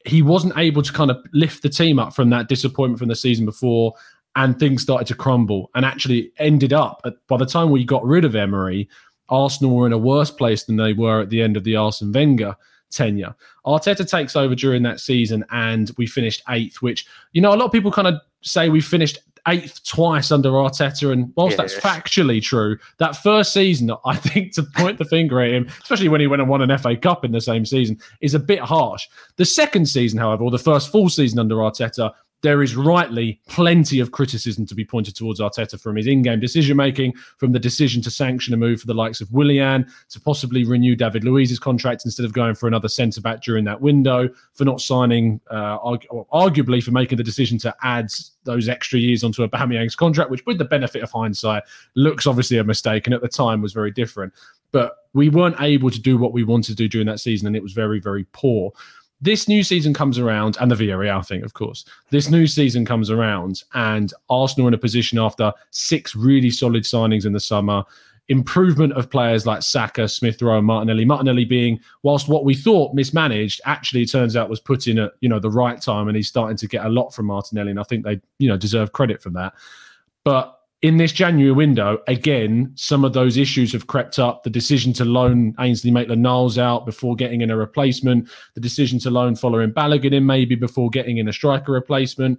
he 0.04 0.22
wasn't 0.22 0.56
able 0.56 0.82
to 0.82 0.92
kind 0.92 1.10
of 1.10 1.24
lift 1.32 1.62
the 1.62 1.68
team 1.68 1.98
up 1.98 2.14
from 2.14 2.30
that 2.30 2.48
disappointment 2.48 3.00
from 3.00 3.08
the 3.08 3.16
season 3.16 3.44
before 3.44 3.94
and 4.36 4.58
things 4.58 4.82
started 4.82 5.06
to 5.06 5.14
crumble 5.14 5.70
and 5.74 5.84
actually 5.84 6.32
ended 6.38 6.72
up 6.72 7.00
at, 7.04 7.14
by 7.28 7.36
the 7.36 7.46
time 7.46 7.70
we 7.70 7.84
got 7.84 8.04
rid 8.04 8.24
of 8.24 8.34
Emery, 8.34 8.88
Arsenal 9.28 9.76
were 9.76 9.86
in 9.86 9.92
a 9.92 9.98
worse 9.98 10.30
place 10.30 10.64
than 10.64 10.76
they 10.76 10.92
were 10.92 11.20
at 11.20 11.30
the 11.30 11.42
end 11.42 11.56
of 11.56 11.64
the 11.64 11.76
Arsene 11.76 12.12
Wenger 12.12 12.56
tenure. 12.90 13.34
Arteta 13.66 14.08
takes 14.08 14.36
over 14.36 14.54
during 14.54 14.82
that 14.84 15.00
season 15.00 15.44
and 15.50 15.90
we 15.96 16.06
finished 16.06 16.42
eighth, 16.48 16.82
which, 16.82 17.06
you 17.32 17.40
know, 17.40 17.54
a 17.54 17.56
lot 17.56 17.66
of 17.66 17.72
people 17.72 17.90
kind 17.90 18.08
of 18.08 18.14
say 18.42 18.68
we 18.68 18.80
finished 18.80 19.18
eighth 19.48 19.84
twice 19.84 20.30
under 20.30 20.50
Arteta. 20.50 21.12
And 21.12 21.32
whilst 21.36 21.56
that's 21.56 21.74
factually 21.74 22.42
true, 22.42 22.78
that 22.98 23.16
first 23.16 23.52
season, 23.52 23.90
I 24.04 24.16
think 24.16 24.52
to 24.54 24.62
point 24.62 24.98
the 24.98 25.04
finger 25.04 25.40
at 25.40 25.50
him, 25.50 25.66
especially 25.82 26.08
when 26.08 26.20
he 26.20 26.26
went 26.26 26.42
and 26.42 26.48
won 26.48 26.62
an 26.62 26.76
FA 26.78 26.96
Cup 26.96 27.24
in 27.24 27.32
the 27.32 27.40
same 27.40 27.66
season, 27.66 27.98
is 28.20 28.34
a 28.34 28.38
bit 28.38 28.60
harsh. 28.60 29.08
The 29.36 29.44
second 29.44 29.86
season, 29.86 30.18
however, 30.18 30.44
or 30.44 30.50
the 30.50 30.58
first 30.58 30.90
full 30.90 31.08
season 31.08 31.38
under 31.38 31.56
Arteta, 31.56 32.12
there 32.44 32.62
is 32.62 32.76
rightly 32.76 33.40
plenty 33.48 34.00
of 34.00 34.12
criticism 34.12 34.66
to 34.66 34.74
be 34.74 34.84
pointed 34.84 35.16
towards 35.16 35.40
Arteta 35.40 35.80
from 35.80 35.96
his 35.96 36.06
in-game 36.06 36.40
decision 36.40 36.76
making, 36.76 37.14
from 37.38 37.52
the 37.52 37.58
decision 37.58 38.02
to 38.02 38.10
sanction 38.10 38.52
a 38.52 38.56
move 38.58 38.82
for 38.82 38.86
the 38.86 38.92
likes 38.92 39.22
of 39.22 39.32
Willian, 39.32 39.86
to 40.10 40.20
possibly 40.20 40.62
renew 40.62 40.94
David 40.94 41.24
Luiz's 41.24 41.58
contract 41.58 42.02
instead 42.04 42.26
of 42.26 42.34
going 42.34 42.54
for 42.54 42.68
another 42.68 42.86
centre 42.86 43.22
back 43.22 43.42
during 43.42 43.64
that 43.64 43.80
window, 43.80 44.28
for 44.52 44.66
not 44.66 44.82
signing, 44.82 45.40
uh, 45.50 45.78
argu- 45.78 46.26
arguably 46.34 46.82
for 46.82 46.90
making 46.90 47.16
the 47.16 47.24
decision 47.24 47.56
to 47.56 47.74
add 47.82 48.10
those 48.44 48.68
extra 48.68 48.98
years 48.98 49.24
onto 49.24 49.48
Aubameyang's 49.48 49.96
contract, 49.96 50.30
which, 50.30 50.44
with 50.44 50.58
the 50.58 50.66
benefit 50.66 51.02
of 51.02 51.10
hindsight, 51.10 51.62
looks 51.94 52.26
obviously 52.26 52.58
a 52.58 52.64
mistake, 52.64 53.06
and 53.06 53.14
at 53.14 53.22
the 53.22 53.28
time 53.28 53.62
was 53.62 53.72
very 53.72 53.90
different. 53.90 54.34
But 54.70 54.96
we 55.14 55.30
weren't 55.30 55.58
able 55.60 55.90
to 55.90 56.00
do 56.00 56.18
what 56.18 56.34
we 56.34 56.44
wanted 56.44 56.72
to 56.72 56.74
do 56.74 56.88
during 56.88 57.06
that 57.06 57.20
season, 57.20 57.46
and 57.46 57.56
it 57.56 57.62
was 57.62 57.72
very, 57.72 58.00
very 58.00 58.26
poor 58.32 58.72
this 59.24 59.48
new 59.48 59.62
season 59.62 59.94
comes 59.94 60.18
around, 60.18 60.58
and 60.60 60.70
the 60.70 60.74
Villarreal 60.74 61.26
thing, 61.26 61.42
of 61.42 61.54
course. 61.54 61.86
This 62.10 62.28
new 62.28 62.46
season 62.46 62.84
comes 62.84 63.10
around, 63.10 63.62
and 63.72 64.12
Arsenal 64.28 64.68
in 64.68 64.74
a 64.74 64.78
position 64.78 65.18
after 65.18 65.50
six 65.70 66.14
really 66.14 66.50
solid 66.50 66.82
signings 66.82 67.24
in 67.24 67.32
the 67.32 67.40
summer. 67.40 67.84
Improvement 68.28 68.92
of 68.92 69.08
players 69.08 69.46
like 69.46 69.62
Saka, 69.62 70.08
Smith 70.08 70.42
Rowe, 70.42 70.58
and 70.58 70.66
Martinelli. 70.66 71.06
Martinelli 71.06 71.46
being, 71.46 71.80
whilst 72.02 72.28
what 72.28 72.44
we 72.44 72.54
thought 72.54 72.94
mismanaged, 72.94 73.62
actually 73.64 74.04
turns 74.04 74.36
out 74.36 74.50
was 74.50 74.60
put 74.60 74.86
in 74.86 74.98
at 74.98 75.12
you 75.20 75.30
know 75.30 75.38
the 75.38 75.50
right 75.50 75.80
time, 75.80 76.08
and 76.08 76.16
he's 76.16 76.28
starting 76.28 76.58
to 76.58 76.68
get 76.68 76.84
a 76.84 76.90
lot 76.90 77.14
from 77.14 77.24
Martinelli, 77.24 77.70
and 77.70 77.80
I 77.80 77.84
think 77.84 78.04
they 78.04 78.20
you 78.38 78.48
know 78.48 78.58
deserve 78.58 78.92
credit 78.92 79.22
for 79.22 79.30
that. 79.30 79.54
But 80.22 80.58
in 80.84 80.98
this 80.98 81.12
January 81.12 81.50
window, 81.50 81.96
again, 82.08 82.70
some 82.74 83.06
of 83.06 83.14
those 83.14 83.38
issues 83.38 83.72
have 83.72 83.86
crept 83.86 84.18
up. 84.18 84.42
The 84.42 84.50
decision 84.50 84.92
to 84.92 85.06
loan 85.06 85.54
Ainsley 85.58 85.90
Maitland-Niles 85.90 86.58
out 86.58 86.84
before 86.84 87.16
getting 87.16 87.40
in 87.40 87.50
a 87.50 87.56
replacement, 87.56 88.28
the 88.52 88.60
decision 88.60 88.98
to 88.98 89.10
loan 89.10 89.34
Folarin 89.34 89.72
Balogun 89.72 90.12
in 90.12 90.26
maybe 90.26 90.56
before 90.56 90.90
getting 90.90 91.16
in 91.16 91.26
a 91.26 91.32
striker 91.32 91.72
replacement, 91.72 92.38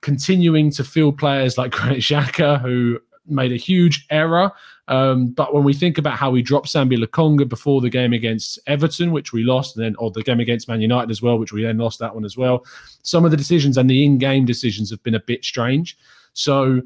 continuing 0.00 0.70
to 0.70 0.82
field 0.82 1.18
players 1.18 1.58
like 1.58 1.72
Granit 1.72 1.98
Xhaka, 1.98 2.62
who 2.62 2.98
made 3.26 3.52
a 3.52 3.58
huge 3.58 4.06
error. 4.08 4.50
Um, 4.88 5.26
but 5.26 5.52
when 5.52 5.62
we 5.62 5.74
think 5.74 5.98
about 5.98 6.16
how 6.16 6.30
we 6.30 6.40
dropped 6.40 6.68
Sambi 6.68 6.96
Lokonga 6.96 7.46
before 7.46 7.82
the 7.82 7.90
game 7.90 8.14
against 8.14 8.58
Everton, 8.66 9.12
which 9.12 9.34
we 9.34 9.44
lost, 9.44 9.76
and 9.76 9.84
then 9.84 9.96
or 9.96 10.10
the 10.10 10.22
game 10.22 10.40
against 10.40 10.66
Man 10.66 10.80
United 10.80 11.10
as 11.10 11.20
well, 11.20 11.38
which 11.38 11.52
we 11.52 11.62
then 11.62 11.76
lost 11.76 11.98
that 11.98 12.14
one 12.14 12.24
as 12.24 12.38
well, 12.38 12.64
some 13.02 13.26
of 13.26 13.30
the 13.30 13.36
decisions 13.36 13.76
and 13.76 13.90
the 13.90 14.02
in-game 14.02 14.46
decisions 14.46 14.88
have 14.88 15.02
been 15.02 15.14
a 15.14 15.20
bit 15.20 15.44
strange. 15.44 15.98
So 16.32 16.80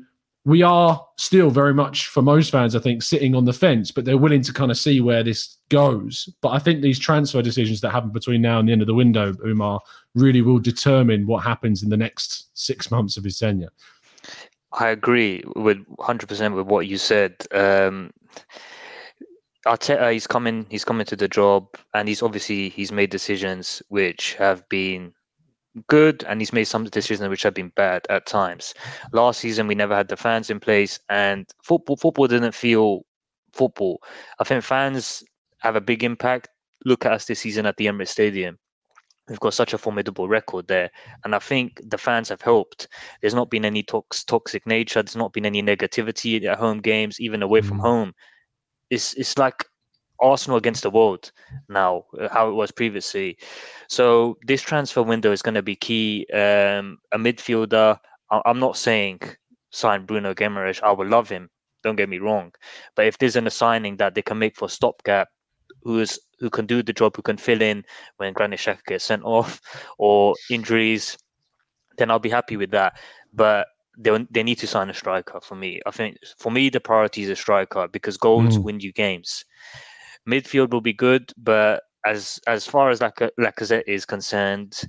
we 0.46 0.62
are 0.62 1.04
still 1.18 1.50
very 1.50 1.74
much 1.74 2.06
for 2.06 2.22
most 2.22 2.52
fans, 2.52 2.76
I 2.76 2.78
think, 2.78 3.02
sitting 3.02 3.35
on 3.35 3.46
the 3.46 3.52
fence, 3.52 3.90
but 3.90 4.04
they're 4.04 4.16
willing 4.16 4.42
to 4.42 4.52
kind 4.52 4.70
of 4.70 4.78
see 4.78 5.00
where 5.00 5.24
this 5.24 5.56
goes. 5.70 6.28
But 6.40 6.50
I 6.50 6.61
think 6.61 6.80
these 6.80 7.00
transfer 7.00 7.42
decisions 7.42 7.80
that 7.80 7.90
happen 7.90 8.11
between 8.11 8.42
now 8.42 8.61
and 8.61 8.68
the 8.68 8.72
end 8.72 8.80
of 8.80 8.87
the 8.87 8.94
window, 8.94 9.35
Umar, 9.44 9.80
really 10.14 10.42
will 10.42 10.61
determine 10.61 11.26
what 11.26 11.42
happens 11.42 11.82
in 11.82 11.90
the 11.90 11.96
next 11.96 12.48
six 12.54 12.92
months 12.92 13.16
of 13.16 13.24
his 13.24 13.40
tenure. 13.40 13.72
I 14.72 14.90
agree 14.90 15.42
with 15.56 15.78
100% 15.96 16.54
with 16.54 16.66
what 16.66 16.87
you 16.87 16.96
said. 16.96 17.35
Um, 17.50 18.12
Arteta, 19.66 20.12
he's 20.12 20.28
coming, 20.28 20.64
he's 20.70 20.85
coming 20.85 21.06
to 21.06 21.16
the 21.16 21.26
job, 21.26 21.66
and 21.92 22.06
he's 22.06 22.22
obviously 22.22 22.68
he's 22.68 22.92
made 22.92 23.11
decisions 23.11 23.82
which 23.88 24.35
have 24.35 24.68
been 24.68 25.12
good 25.87 26.25
and 26.25 26.41
he's 26.41 26.53
made 26.53 26.65
some 26.65 26.85
decisions 26.85 27.29
which 27.29 27.43
have 27.43 27.55
been 27.55 27.73
bad 27.77 28.07
at 28.11 28.27
times. 28.27 28.75
Last 29.12 29.41
season 29.41 29.67
we 29.67 29.75
never 29.75 29.95
had 29.95 30.09
the 30.09 30.17
fans 30.17 30.51
in 30.51 30.61
place 30.61 30.99
and 31.09 31.47
football 31.62 31.97
football 31.97 32.27
didn't 32.27 32.55
feel 32.55 33.03
football. 33.53 34.01
I 34.39 34.45
think 34.45 34.65
fans 34.65 35.23
have 35.59 35.77
a 35.77 35.81
big 35.81 36.05
impact. 36.05 36.49
Look 36.85 37.07
at 37.07 37.12
us 37.12 37.25
this 37.27 37.41
season 37.41 37.67
at 37.67 37.77
the 37.77 37.87
Emirates 37.87 38.09
Stadium. 38.09 38.59
We've 39.29 39.41
got 39.41 39.55
such 39.55 39.75
a 39.75 39.79
formidable 39.79 40.29
record 40.29 40.69
there. 40.69 40.91
And 41.25 41.35
I 41.35 41.41
think 41.41 41.81
the 41.85 41.99
fans 41.99 42.29
have 42.29 42.41
helped. 42.41 42.87
There's 43.21 43.35
not 43.35 43.51
been 43.51 43.65
any 43.65 43.83
tox- 43.83 44.23
toxic 44.23 44.65
nature. 44.67 45.03
There's 45.03 45.17
not 45.17 45.33
been 45.33 45.47
any 45.47 45.62
negativity 45.62 46.45
at 46.45 46.59
home 46.59 46.79
games, 46.79 47.21
even 47.21 47.43
away 47.43 47.61
from 47.61 47.79
mm. 47.79 47.83
home. 47.83 48.12
It's 48.89 49.15
it's 49.15 49.37
like 49.37 49.65
Arsenal 50.20 50.57
against 50.57 50.83
the 50.83 50.90
world 50.90 51.31
now, 51.68 52.05
uh, 52.20 52.29
how 52.31 52.48
it 52.48 52.52
was 52.55 52.70
previously. 52.70 53.38
So 53.88 54.37
this 54.46 54.62
transfer 54.62 55.02
window 55.02 55.33
is 55.33 55.42
going 55.42 55.55
to 55.55 55.62
be 55.62 55.76
key. 55.76 56.26
Um, 56.33 56.98
a 57.12 57.18
midfielder. 57.18 57.98
I'm 58.31 58.59
not 58.59 58.76
saying 58.76 59.20
sign 59.70 60.05
Bruno 60.05 60.35
Guimaraes. 60.35 60.83
I 60.83 60.92
would 60.92 61.09
love 61.09 61.29
him. 61.29 61.48
Don't 61.85 61.96
get 61.96 62.09
me 62.09 62.18
wrong. 62.18 62.52
But 62.96 63.07
if 63.07 63.18
there's 63.18 63.37
an 63.37 63.46
assigning 63.46 63.96
that 63.98 64.14
they 64.14 64.22
can 64.22 64.38
make 64.38 64.57
for 64.57 64.68
stopgap, 64.68 65.29
who 65.83 66.00
is 66.00 66.18
who 66.40 66.50
can 66.50 66.66
do 66.66 66.83
the 66.83 66.92
job, 66.92 67.14
who 67.14 67.22
can 67.22 67.37
fill 67.37 67.62
in 67.62 67.85
when 68.16 68.33
Granit 68.33 68.59
Xhaka 68.59 68.85
gets 68.87 69.05
sent 69.05 69.22
off 69.37 69.61
or 69.98 70.35
injuries, 70.50 71.16
then 71.98 72.11
I'll 72.11 72.18
be 72.18 72.31
happy 72.31 72.57
with 72.57 72.72
that. 72.72 72.98
But 73.33 73.68
they, 73.96 74.26
they 74.31 74.42
need 74.42 74.57
to 74.57 74.66
sign 74.66 74.90
a 74.90 74.94
striker 74.94 75.40
for 75.40 75.55
me. 75.55 75.81
I 75.87 75.90
think 75.90 76.18
for 76.38 76.50
me 76.50 76.68
the 76.68 76.81
priority 76.81 77.22
is 77.22 77.31
a 77.31 77.37
striker 77.37 77.88
because 77.88 78.16
goals 78.16 78.59
mm. 78.59 78.64
win 78.64 78.81
you 78.81 78.92
games 78.92 79.44
midfield 80.29 80.71
will 80.71 80.81
be 80.81 80.93
good, 80.93 81.33
but 81.37 81.83
as 82.05 82.41
as 82.47 82.67
far 82.67 82.91
as 82.91 83.01
Lac- 83.01 83.35
Lacazette 83.39 83.85
is 83.87 84.05
concerned, 84.05 84.83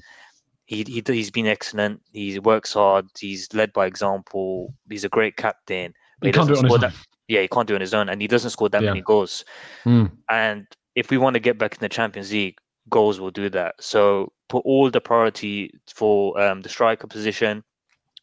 he, 0.65 0.84
he 0.84 1.04
he's 1.06 1.32
been 1.32 1.47
excellent. 1.47 2.02
He 2.12 2.39
works 2.39 2.73
hard. 2.73 3.08
He's 3.17 3.47
led 3.54 3.73
by 3.73 3.86
example. 3.86 4.73
He's 4.89 5.04
a 5.04 5.10
great 5.10 5.38
captain. 5.38 5.93
But 6.19 6.28
he, 6.28 6.30
he 6.30 6.34
can't 6.34 6.47
do 6.47 6.54
it 6.54 6.60
on 6.60 6.63
his 6.65 6.73
own. 6.73 6.80
That, 6.82 6.93
yeah, 7.28 7.41
he 7.41 7.47
can't 7.47 7.67
do 7.67 7.73
it 7.73 7.78
on 7.78 7.82
his 7.82 7.93
own, 7.93 8.10
and 8.10 8.21
he 8.21 8.28
doesn't 8.28 8.52
score 8.52 8.69
that 8.69 8.82
yeah. 8.82 8.89
many 8.89 9.02
goals. 9.02 9.45
Mm. 9.86 10.12
And 10.30 10.67
if 10.95 11.10
we 11.10 11.17
want 11.17 11.34
to 11.36 11.39
get 11.39 11.58
back 11.58 11.73
in 11.73 11.80
the 11.80 11.89
Champions 11.89 12.32
League, 12.32 12.58
goals 12.89 13.19
will 13.19 13.32
do 13.32 13.50
that. 13.50 13.76
So 13.80 14.32
put 14.50 14.63
all 14.65 14.89
the 14.89 15.02
priority 15.02 15.71
for 15.93 16.39
um, 16.39 16.62
the 16.62 16.69
striker 16.69 17.08
position, 17.08 17.63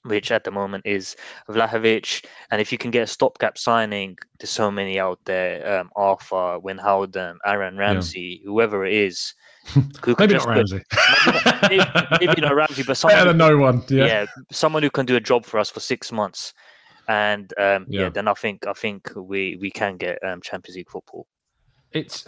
which 0.05 0.31
at 0.31 0.45
the 0.45 0.51
moment 0.51 0.85
is 0.87 1.17
Vlahovic. 1.49 2.25
And 2.51 2.61
if 2.61 2.71
you 2.71 2.79
can 2.79 2.91
get 2.91 3.03
a 3.03 3.07
stopgap 3.07 3.59
signing, 3.59 4.17
there's 4.39 4.51
so 4.51 4.71
many 4.71 4.99
out 4.99 5.19
there 5.25 5.81
um, 5.81 5.91
Arthur, 5.97 6.61
Wijnaldum, 6.61 7.37
Aaron 7.45 7.77
Ramsey, 7.77 8.41
yeah. 8.43 8.51
whoever 8.51 8.85
it 8.85 8.95
is. 8.95 9.35
maybe 10.19 10.35
not 10.35 10.47
Ramsey. 10.47 10.83
maybe, 11.63 11.85
maybe, 12.21 12.41
not 12.43 12.55
Ramsey, 12.55 12.83
but 12.83 12.97
someone 12.97 13.19
better 13.19 13.31
than 13.31 13.39
no 13.39 13.57
one. 13.57 13.83
Yeah. 13.89 14.07
yeah. 14.07 14.27
someone 14.53 14.83
who 14.83 14.91
can 14.91 15.07
do 15.07 15.17
a 15.17 15.21
job 15.21 15.47
for 15.47 15.59
us 15.59 15.71
for 15.71 15.81
six 15.81 16.13
months, 16.13 16.53
and 17.09 17.53
um, 17.59 17.87
yeah. 17.89 18.03
yeah. 18.03 18.09
then 18.11 18.29
I 18.29 18.35
think 18.35 18.67
I 18.67 18.75
think 18.75 19.11
we 19.17 19.57
we 19.59 19.71
can 19.71 19.97
get 19.97 20.23
um, 20.23 20.43
Champions 20.43 20.77
League 20.77 20.91
football. 20.91 21.27
It's 21.95 22.27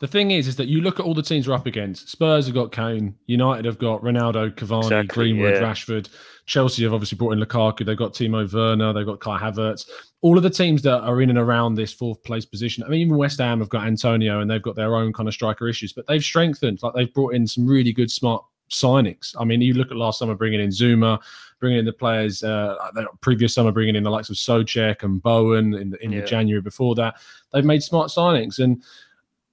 the 0.00 0.08
thing 0.08 0.32
is, 0.32 0.48
is 0.48 0.56
that 0.56 0.66
you 0.66 0.80
look 0.80 0.98
at 0.98 1.06
all 1.06 1.14
the 1.14 1.22
teams 1.22 1.46
we're 1.46 1.54
up 1.54 1.66
against. 1.66 2.08
Spurs 2.08 2.46
have 2.46 2.54
got 2.54 2.72
Kane. 2.72 3.14
United 3.26 3.64
have 3.66 3.78
got 3.78 4.02
Ronaldo, 4.02 4.52
Cavani, 4.52 4.82
exactly, 4.84 5.06
Greenwood, 5.06 5.54
yeah. 5.54 5.60
Rashford. 5.60 6.08
Chelsea 6.46 6.82
have 6.82 6.92
obviously 6.92 7.16
brought 7.16 7.32
in 7.32 7.38
Lukaku. 7.38 7.86
They've 7.86 7.96
got 7.96 8.12
Timo 8.12 8.52
Werner. 8.52 8.92
They've 8.92 9.06
got 9.06 9.20
Kai 9.20 9.38
Havertz. 9.38 9.88
All 10.22 10.36
of 10.36 10.42
the 10.42 10.50
teams 10.50 10.82
that 10.82 11.02
are 11.02 11.22
in 11.22 11.30
and 11.30 11.38
around 11.38 11.76
this 11.76 11.92
fourth 11.92 12.20
place 12.24 12.44
position. 12.44 12.82
I 12.82 12.88
mean, 12.88 13.00
even 13.00 13.16
West 13.16 13.38
Ham 13.38 13.60
have 13.60 13.68
got 13.68 13.86
Antonio, 13.86 14.40
and 14.40 14.50
they've 14.50 14.60
got 14.60 14.74
their 14.74 14.96
own 14.96 15.12
kind 15.12 15.28
of 15.28 15.34
striker 15.34 15.68
issues. 15.68 15.92
But 15.92 16.08
they've 16.08 16.22
strengthened. 16.22 16.82
Like 16.82 16.94
they've 16.94 17.14
brought 17.14 17.34
in 17.34 17.46
some 17.46 17.66
really 17.66 17.92
good, 17.92 18.10
smart 18.10 18.44
signings. 18.72 19.34
I 19.38 19.44
mean, 19.44 19.60
you 19.60 19.74
look 19.74 19.90
at 19.90 19.96
last 19.96 20.18
summer 20.18 20.34
bringing 20.34 20.60
in 20.60 20.70
Zouma, 20.70 21.20
bringing 21.60 21.78
in 21.78 21.84
the 21.84 21.92
players. 21.92 22.42
Uh, 22.42 22.76
previous 23.20 23.54
summer 23.54 23.72
bringing 23.72 23.96
in 23.96 24.02
the 24.02 24.10
likes 24.10 24.30
of 24.30 24.36
Soucek 24.36 25.02
and 25.02 25.22
Bowen 25.22 25.74
in 25.74 25.90
the, 25.90 26.04
in 26.04 26.12
yeah. 26.12 26.20
the 26.20 26.26
January 26.26 26.60
before 26.60 26.94
that. 26.96 27.16
They've 27.52 27.64
made 27.64 27.82
smart 27.82 28.08
signings 28.08 28.58
and 28.58 28.82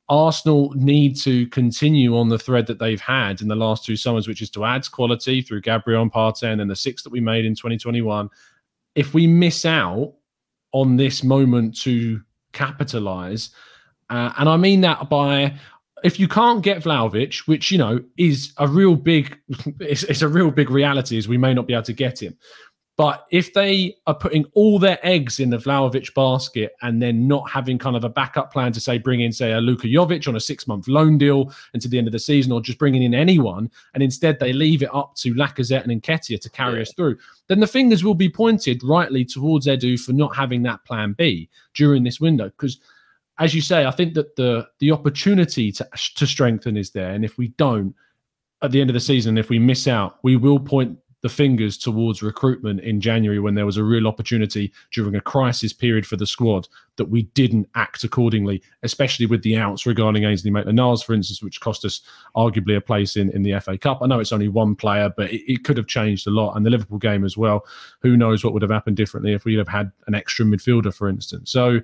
Arsenal 0.10 0.74
need 0.76 1.16
to 1.18 1.46
continue 1.48 2.18
on 2.18 2.30
the 2.30 2.40
thread 2.40 2.66
that 2.66 2.80
they've 2.80 3.00
had 3.00 3.42
in 3.42 3.48
the 3.48 3.56
last 3.56 3.86
two 3.86 3.96
summers, 3.96 4.28
which 4.28 4.42
is 4.42 4.50
to 4.52 4.66
add 4.66 4.90
quality 4.92 5.42
through 5.42 5.62
Gabriel 5.62 6.02
and 6.02 6.12
Partey 6.12 6.60
and 6.60 6.70
the 6.70 6.76
six 6.76 7.04
that 7.04 7.12
we 7.12 7.22
made 7.22 7.46
in 7.46 7.54
2021. 7.54 8.28
If 8.96 9.14
we 9.14 9.28
miss 9.28 9.66
out 9.66 10.16
on 10.72 10.96
this 10.96 11.24
moment 11.24 11.80
to 11.82 12.22
capitalize, 12.54 13.52
uh, 14.10 14.34
and 14.40 14.50
I 14.50 14.58
mean 14.58 14.82
that 14.82 15.10
by 15.12 15.54
if 16.04 16.20
you 16.20 16.28
can't 16.28 16.62
get 16.62 16.84
Vlahovic, 16.84 17.48
which 17.48 17.72
you 17.72 17.78
know 17.78 18.00
is 18.18 18.54
a 18.58 18.68
real 18.68 18.96
big, 18.96 19.38
it's, 19.80 20.04
it's, 20.04 20.22
a 20.22 20.28
real 20.28 20.52
big 20.52 20.70
reality, 20.70 21.18
is 21.18 21.28
we 21.28 21.38
may 21.38 21.54
not 21.54 21.68
be 21.68 21.74
able 21.74 21.84
to 21.84 21.94
get 21.94 22.22
him. 22.22 22.38
But 23.00 23.28
if 23.32 23.54
they 23.54 23.96
are 24.08 24.14
putting 24.14 24.44
all 24.56 24.78
their 24.78 25.00
eggs 25.04 25.40
in 25.40 25.52
the 25.52 25.58
Vlahovic 25.58 26.14
basket 26.14 26.74
and 26.82 27.02
then 27.02 27.30
not 27.30 27.50
having 27.50 27.78
kind 27.78 27.96
of 27.96 28.04
a 28.04 28.10
backup 28.10 28.52
plan 28.52 28.74
to 28.74 28.82
say 28.82 28.98
bring 28.98 29.22
in, 29.22 29.32
say, 29.32 29.54
a 29.54 29.62
Luka 29.62 29.88
Jovic 29.88 30.28
on 30.28 30.36
a 30.36 30.40
six 30.42 30.68
month 30.68 30.90
loan 30.90 31.18
deal 31.18 31.54
until 31.74 31.90
the 31.90 31.98
end 31.98 32.08
of 32.08 32.12
the 32.12 32.20
season, 32.20 32.52
or 32.52 32.60
just 32.60 32.78
bringing 32.78 33.02
in 33.02 33.14
anyone, 33.14 33.72
and 33.94 34.04
instead 34.04 34.38
they 34.38 34.52
leave 34.52 34.84
it 34.84 34.94
up 34.94 35.16
to 35.16 35.34
Lacazette 35.34 35.86
and 35.86 36.02
Nketiah 36.02 36.42
to 36.42 36.50
carry 36.50 36.76
yeah. 36.76 36.82
us 36.82 36.94
through, 36.94 37.18
then 37.48 37.62
the 37.62 37.68
fingers 37.68 38.04
will 38.04 38.16
be 38.16 38.28
pointed 38.28 38.84
rightly 38.84 39.24
towards 39.24 39.66
Edu 39.66 39.98
for 39.98 40.12
not 40.12 40.36
having 40.36 40.62
that 40.64 40.84
plan 40.84 41.14
B 41.14 41.48
during 41.76 42.04
this 42.04 42.20
window. 42.20 42.50
Because 42.50 42.80
as 43.40 43.56
you 43.56 43.62
say, 43.62 43.86
I 43.86 43.92
think 43.92 44.14
that 44.14 44.36
the 44.36 44.68
the 44.80 44.92
opportunity 44.92 45.72
to 45.74 45.88
to 46.16 46.28
strengthen 46.28 46.78
is 46.78 46.92
there, 46.92 47.12
and 47.12 47.26
if 47.26 47.38
we 47.38 47.50
don't 47.50 47.96
at 48.62 48.72
the 48.72 48.82
end 48.82 48.90
of 48.90 48.94
the 48.94 49.00
season, 49.00 49.38
if 49.38 49.50
we 49.50 49.58
miss 49.58 49.88
out, 49.88 50.20
we 50.22 50.36
will 50.36 50.60
point 50.60 50.98
the 51.22 51.30
fingers 51.30 51.78
towards 51.78 52.24
recruitment 52.24 52.80
in 52.80 53.02
January 53.02 53.40
when 53.40 53.54
there 53.54 53.66
was 53.66 53.76
a 53.76 53.84
real 53.84 54.08
opportunity 54.08 54.72
during 54.94 55.16
a 55.16 55.22
crisis 55.22 55.74
period 55.74 56.08
for 56.08 56.16
the 56.16 56.26
squad 56.26 56.68
that 56.96 57.10
we 57.10 57.24
didn't 57.34 57.68
act 57.76 58.06
accordingly, 58.06 58.62
especially 58.84 59.26
with 59.26 59.44
the 59.44 59.58
outs 59.58 59.86
regarding 59.86 60.24
Ainsley 60.24 60.50
Maitland-Niles, 60.50 61.04
for 61.04 61.14
instance, 61.14 61.44
which 61.44 61.60
cost 61.60 61.84
us 61.84 62.02
arguably 62.38 62.78
a 62.78 62.82
place 62.82 63.18
in, 63.18 63.30
in 63.32 63.44
the 63.44 63.60
FA 63.60 63.78
Cup. 63.78 64.00
I 64.02 64.08
know 64.08 64.20
it's 64.20 64.32
only 64.32 64.48
one 64.48 64.76
player, 64.76 65.12
but 65.16 65.30
it, 65.32 65.42
it 65.52 65.64
could 65.66 65.76
have 65.76 65.88
changed 65.88 66.26
a 66.26 66.32
lot. 66.32 66.56
And 66.56 66.66
the 66.66 66.70
Liverpool 66.70 67.00
game 67.00 67.26
as 67.26 67.36
well. 67.36 67.66
Who 68.02 68.16
knows 68.16 68.44
what 68.44 68.54
would 68.54 68.62
have 68.62 68.72
happened 68.72 68.96
differently 68.96 69.34
if 69.34 69.44
we'd 69.44 69.58
have 69.58 69.68
had 69.68 69.92
an 70.08 70.16
extra 70.16 70.46
midfielder, 70.46 70.94
for 70.94 71.10
instance. 71.10 71.52
So 71.52 71.82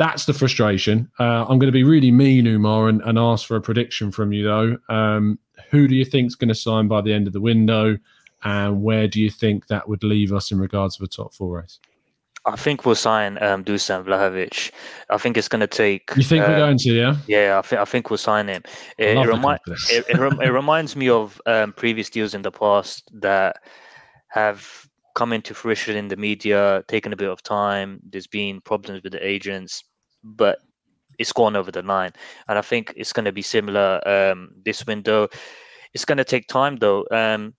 that's 0.00 0.24
the 0.24 0.32
frustration. 0.32 1.10
Uh, 1.20 1.42
I'm 1.42 1.58
going 1.58 1.66
to 1.66 1.72
be 1.72 1.84
really 1.84 2.10
mean, 2.10 2.46
Umar, 2.46 2.88
and, 2.88 3.02
and 3.02 3.18
ask 3.18 3.46
for 3.46 3.54
a 3.56 3.60
prediction 3.60 4.10
from 4.10 4.32
you, 4.32 4.44
though. 4.44 4.78
Um, 4.88 5.38
who 5.70 5.86
do 5.86 5.94
you 5.94 6.06
think 6.06 6.28
is 6.28 6.36
going 6.36 6.48
to 6.48 6.54
sign 6.54 6.88
by 6.88 7.02
the 7.02 7.12
end 7.12 7.26
of 7.26 7.34
the 7.34 7.40
window? 7.40 7.98
And 8.42 8.82
where 8.82 9.06
do 9.06 9.20
you 9.20 9.28
think 9.28 9.66
that 9.66 9.90
would 9.90 10.02
leave 10.02 10.32
us 10.32 10.50
in 10.50 10.58
regards 10.58 10.96
to 10.96 11.04
a 11.04 11.06
top 11.06 11.34
four 11.34 11.60
race? 11.60 11.78
I 12.46 12.56
think 12.56 12.86
we'll 12.86 12.94
sign 12.94 13.36
um, 13.42 13.62
Dusan 13.62 14.02
Vlahovic. 14.04 14.70
I 15.10 15.18
think 15.18 15.36
it's 15.36 15.48
going 15.48 15.60
to 15.60 15.66
take. 15.66 16.10
You 16.16 16.22
think 16.22 16.46
uh, 16.46 16.48
we're 16.48 16.56
going 16.56 16.78
to, 16.78 16.94
yeah? 16.94 17.16
Yeah, 17.26 17.58
I 17.58 17.62
think 17.62 17.82
I 17.82 17.84
think 17.84 18.08
we'll 18.08 18.16
sign 18.16 18.48
him. 18.48 18.62
It, 18.96 19.18
it, 19.18 19.26
remi- 19.26 19.58
it, 19.66 20.04
it, 20.08 20.18
rem- 20.18 20.40
it, 20.40 20.48
reminds 20.48 20.96
me 20.96 21.10
of 21.10 21.42
um, 21.44 21.74
previous 21.74 22.08
deals 22.08 22.32
in 22.32 22.40
the 22.40 22.50
past 22.50 23.10
that 23.20 23.56
have 24.28 24.88
come 25.20 25.34
into 25.34 25.52
fruition 25.52 25.98
in 25.98 26.08
the 26.08 26.16
media, 26.16 26.82
taken 26.88 27.12
a 27.12 27.16
bit 27.22 27.28
of 27.28 27.42
time. 27.42 28.00
There's 28.10 28.26
been 28.26 28.62
problems 28.62 29.02
with 29.02 29.12
the 29.12 29.26
agents, 29.34 29.84
but 30.24 30.56
it's 31.18 31.30
gone 31.30 31.56
over 31.56 31.70
the 31.70 31.82
line. 31.82 32.12
And 32.48 32.56
I 32.56 32.62
think 32.62 32.94
it's 32.96 33.12
going 33.12 33.26
to 33.26 33.32
be 33.40 33.42
similar 33.42 34.00
um, 34.08 34.48
this 34.64 34.86
window. 34.86 35.28
It's 35.92 36.06
going 36.06 36.16
to 36.16 36.24
take 36.24 36.48
time 36.48 36.76
though. 36.76 37.04
Um, 37.10 37.52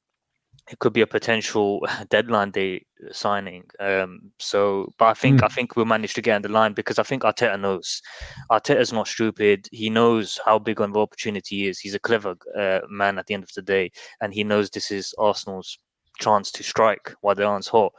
it 0.72 0.80
could 0.80 0.94
be 0.94 1.02
a 1.02 1.08
potential 1.18 1.86
deadline 2.10 2.50
day 2.50 2.84
signing. 3.12 3.66
Um, 3.80 4.32
so, 4.40 4.92
but 4.98 5.06
I 5.06 5.14
think 5.14 5.42
mm. 5.42 5.46
I 5.46 5.50
think 5.50 5.76
we'll 5.76 5.94
manage 5.96 6.16
to 6.16 6.22
get 6.24 6.38
on 6.38 6.42
the 6.42 6.50
line 6.50 6.74
because 6.74 6.98
I 6.98 7.04
think 7.04 7.22
Arteta 7.22 7.60
knows. 7.60 8.02
Arteta's 8.50 8.92
not 8.92 9.08
stupid. 9.08 9.68
He 9.72 9.92
knows 9.92 10.40
how 10.46 10.58
big 10.58 10.80
of 10.82 10.90
an 10.90 10.98
opportunity 10.98 11.68
is. 11.68 11.78
He's 11.78 11.94
a 11.94 12.06
clever 12.08 12.34
uh, 12.58 12.80
man 12.90 13.20
at 13.20 13.28
the 13.28 13.36
end 13.36 13.44
of 13.44 13.54
the 13.56 13.62
day, 13.62 13.92
and 14.20 14.34
he 14.34 14.44
knows 14.44 14.72
this 14.72 14.90
is 14.90 15.14
Arsenal's 15.20 15.78
chance 16.20 16.52
to 16.52 16.64
strike 16.64 17.14
while 17.22 17.36
the 17.36 17.44
iron's 17.44 17.68
hot. 17.68 17.94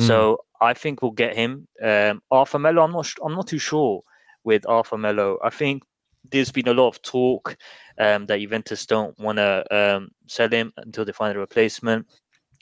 Mm. 0.00 0.06
So 0.06 0.38
I 0.60 0.74
think 0.74 1.02
we'll 1.02 1.10
get 1.10 1.36
him. 1.36 1.68
Um, 1.82 2.22
Arthur 2.30 2.58
Melo, 2.58 2.82
I'm 2.82 2.92
not. 2.92 3.12
I'm 3.24 3.34
not 3.34 3.46
too 3.46 3.58
sure 3.58 4.02
with 4.44 4.68
Arthur 4.68 4.98
Melo. 4.98 5.38
I 5.42 5.50
think 5.50 5.82
there's 6.30 6.52
been 6.52 6.68
a 6.68 6.74
lot 6.74 6.88
of 6.88 7.02
talk 7.02 7.56
um, 7.98 8.26
that 8.26 8.40
Juventus 8.40 8.86
don't 8.86 9.18
want 9.18 9.38
to 9.38 9.64
um, 9.74 10.10
sell 10.26 10.48
him 10.48 10.72
until 10.78 11.04
they 11.04 11.12
find 11.12 11.36
a 11.36 11.40
replacement, 11.40 12.06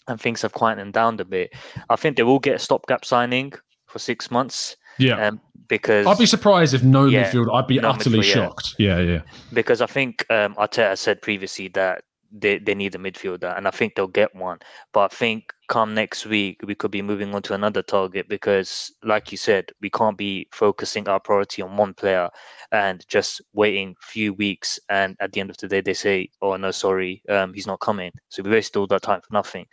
and 0.08 0.20
things 0.20 0.42
have 0.42 0.52
quietened 0.52 0.92
down 0.92 1.20
a 1.20 1.24
bit. 1.24 1.52
I 1.88 1.96
think 1.96 2.16
they 2.16 2.22
will 2.22 2.40
get 2.40 2.56
a 2.56 2.58
stopgap 2.58 3.04
signing 3.04 3.52
for 3.86 3.98
six 3.98 4.30
months. 4.30 4.76
Yeah, 4.98 5.26
um, 5.26 5.40
because 5.68 6.06
I'd 6.06 6.18
be 6.18 6.26
surprised 6.26 6.74
if 6.74 6.82
no 6.82 7.06
yeah, 7.06 7.24
midfield. 7.30 7.54
I'd 7.54 7.66
be 7.66 7.78
no 7.78 7.90
utterly 7.90 8.22
shocked. 8.22 8.74
Yeah. 8.78 8.98
yeah, 8.98 9.12
yeah. 9.12 9.20
Because 9.52 9.80
I 9.80 9.86
think 9.86 10.26
um, 10.30 10.54
Arteta 10.56 10.98
said 10.98 11.22
previously 11.22 11.68
that 11.68 12.04
they, 12.32 12.58
they 12.58 12.74
need 12.74 12.94
a 12.94 12.98
midfielder, 12.98 13.56
and 13.56 13.68
I 13.68 13.70
think 13.70 13.94
they'll 13.94 14.06
get 14.06 14.34
one. 14.34 14.58
But 14.92 15.12
I 15.12 15.14
think 15.14 15.52
come 15.68 15.94
next 15.94 16.26
week, 16.26 16.60
we 16.64 16.74
could 16.74 16.90
be 16.90 17.02
moving 17.02 17.34
on 17.34 17.42
to 17.42 17.54
another 17.54 17.82
target 17.82 18.28
because, 18.28 18.92
like 19.02 19.30
you 19.30 19.38
said, 19.38 19.70
we 19.80 19.90
can't 19.90 20.16
be 20.16 20.48
focusing 20.52 21.08
our 21.08 21.20
priority 21.20 21.62
on 21.62 21.76
one 21.76 21.94
player 21.94 22.28
and 22.72 23.06
just 23.08 23.40
waiting 23.52 23.94
a 24.02 24.06
few 24.06 24.32
weeks. 24.34 24.80
And 24.88 25.16
at 25.20 25.32
the 25.32 25.40
end 25.40 25.50
of 25.50 25.58
the 25.58 25.68
day, 25.68 25.80
they 25.80 25.94
say, 25.94 26.30
"Oh 26.40 26.56
no, 26.56 26.70
sorry, 26.70 27.22
um, 27.28 27.52
he's 27.54 27.66
not 27.66 27.80
coming." 27.80 28.12
So 28.28 28.42
we 28.42 28.50
wasted 28.50 28.76
all 28.76 28.86
that 28.88 29.02
time 29.02 29.20
for 29.20 29.32
nothing. 29.32 29.66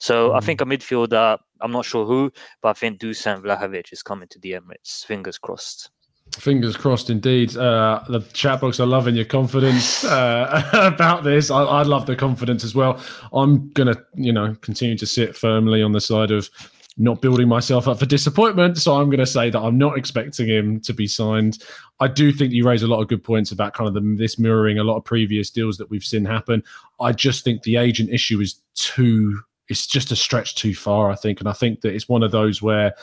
So 0.00 0.30
mm. 0.30 0.36
I 0.36 0.40
think 0.40 0.60
a 0.60 0.64
midfielder. 0.64 1.38
I'm 1.62 1.72
not 1.72 1.86
sure 1.86 2.04
who, 2.04 2.30
but 2.60 2.68
I 2.68 2.72
think 2.74 3.00
Dusan 3.00 3.42
Vlahovic 3.42 3.90
is 3.92 4.02
coming 4.02 4.28
to 4.28 4.38
the 4.40 4.52
Emirates. 4.52 5.06
Fingers 5.06 5.38
crossed. 5.38 5.90
Fingers 6.32 6.76
crossed, 6.76 7.08
indeed. 7.08 7.56
Uh, 7.56 8.02
the 8.08 8.20
chat 8.32 8.60
box 8.60 8.78
are 8.78 8.86
loving 8.86 9.14
your 9.14 9.24
confidence 9.24 10.04
uh, 10.04 10.68
about 10.94 11.24
this. 11.24 11.50
I, 11.50 11.62
I, 11.62 11.82
love 11.82 12.04
the 12.04 12.14
confidence 12.14 12.62
as 12.62 12.74
well. 12.74 13.00
I'm 13.32 13.70
gonna, 13.70 13.96
you 14.14 14.32
know, 14.32 14.54
continue 14.60 14.98
to 14.98 15.06
sit 15.06 15.34
firmly 15.34 15.82
on 15.82 15.92
the 15.92 16.00
side 16.00 16.30
of 16.30 16.50
not 16.98 17.20
building 17.20 17.48
myself 17.48 17.88
up 17.88 17.98
for 17.98 18.06
disappointment. 18.06 18.78
So 18.78 18.94
I'm 18.94 19.10
to 19.10 19.26
say 19.26 19.50
that 19.50 19.60
I'm 19.60 19.76
not 19.76 19.98
expecting 19.98 20.48
him 20.48 20.80
to 20.80 20.94
be 20.94 21.06
signed. 21.06 21.62
I 22.00 22.08
do 22.08 22.32
think 22.32 22.52
you 22.52 22.66
raise 22.66 22.82
a 22.82 22.86
lot 22.86 23.00
of 23.00 23.08
good 23.08 23.22
points 23.22 23.52
about 23.52 23.74
kind 23.74 23.88
of 23.88 23.94
the, 23.94 24.16
this 24.16 24.38
mirroring 24.38 24.78
a 24.78 24.84
lot 24.84 24.96
of 24.96 25.04
previous 25.04 25.50
deals 25.50 25.76
that 25.78 25.90
we've 25.90 26.04
seen 26.04 26.24
happen. 26.24 26.62
I 27.00 27.12
just 27.12 27.44
think 27.44 27.62
the 27.62 27.76
agent 27.76 28.10
issue 28.10 28.40
is 28.40 28.60
too. 28.74 29.40
It's 29.68 29.86
just 29.86 30.12
a 30.12 30.16
stretch 30.16 30.54
too 30.54 30.74
far, 30.74 31.10
I 31.10 31.16
think, 31.16 31.40
and 31.40 31.48
I 31.48 31.52
think 31.52 31.80
that 31.80 31.92
it's 31.92 32.08
one 32.08 32.22
of 32.22 32.30
those 32.30 32.62
where 32.62 32.94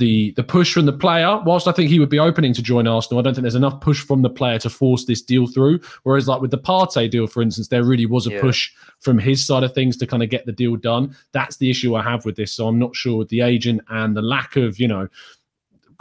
the 0.00 0.32
the 0.32 0.42
push 0.42 0.74
from 0.74 0.86
the 0.86 0.92
player. 0.92 1.40
Whilst 1.44 1.68
I 1.68 1.72
think 1.72 1.88
he 1.88 2.00
would 2.00 2.08
be 2.08 2.18
opening 2.18 2.52
to 2.54 2.62
join 2.62 2.88
Arsenal, 2.88 3.20
I 3.20 3.22
don't 3.22 3.34
think 3.34 3.42
there's 3.42 3.54
enough 3.54 3.80
push 3.80 4.00
from 4.00 4.22
the 4.22 4.30
player 4.30 4.58
to 4.58 4.70
force 4.70 5.04
this 5.04 5.22
deal 5.22 5.46
through. 5.46 5.78
Whereas, 6.02 6.26
like 6.26 6.40
with 6.40 6.50
the 6.50 6.58
Partey 6.58 7.08
deal, 7.08 7.28
for 7.28 7.42
instance, 7.42 7.68
there 7.68 7.84
really 7.84 8.06
was 8.06 8.26
a 8.26 8.32
yeah. 8.32 8.40
push 8.40 8.72
from 8.98 9.18
his 9.18 9.46
side 9.46 9.62
of 9.62 9.72
things 9.72 9.96
to 9.98 10.06
kind 10.06 10.22
of 10.22 10.30
get 10.30 10.46
the 10.46 10.52
deal 10.52 10.74
done. 10.74 11.14
That's 11.30 11.58
the 11.58 11.70
issue 11.70 11.94
I 11.94 12.02
have 12.02 12.24
with 12.24 12.34
this. 12.34 12.52
So 12.52 12.66
I'm 12.66 12.78
not 12.78 12.96
sure 12.96 13.18
with 13.18 13.28
the 13.28 13.42
agent 13.42 13.82
and 13.88 14.16
the 14.16 14.22
lack 14.22 14.56
of 14.56 14.80
you 14.80 14.88
know 14.88 15.08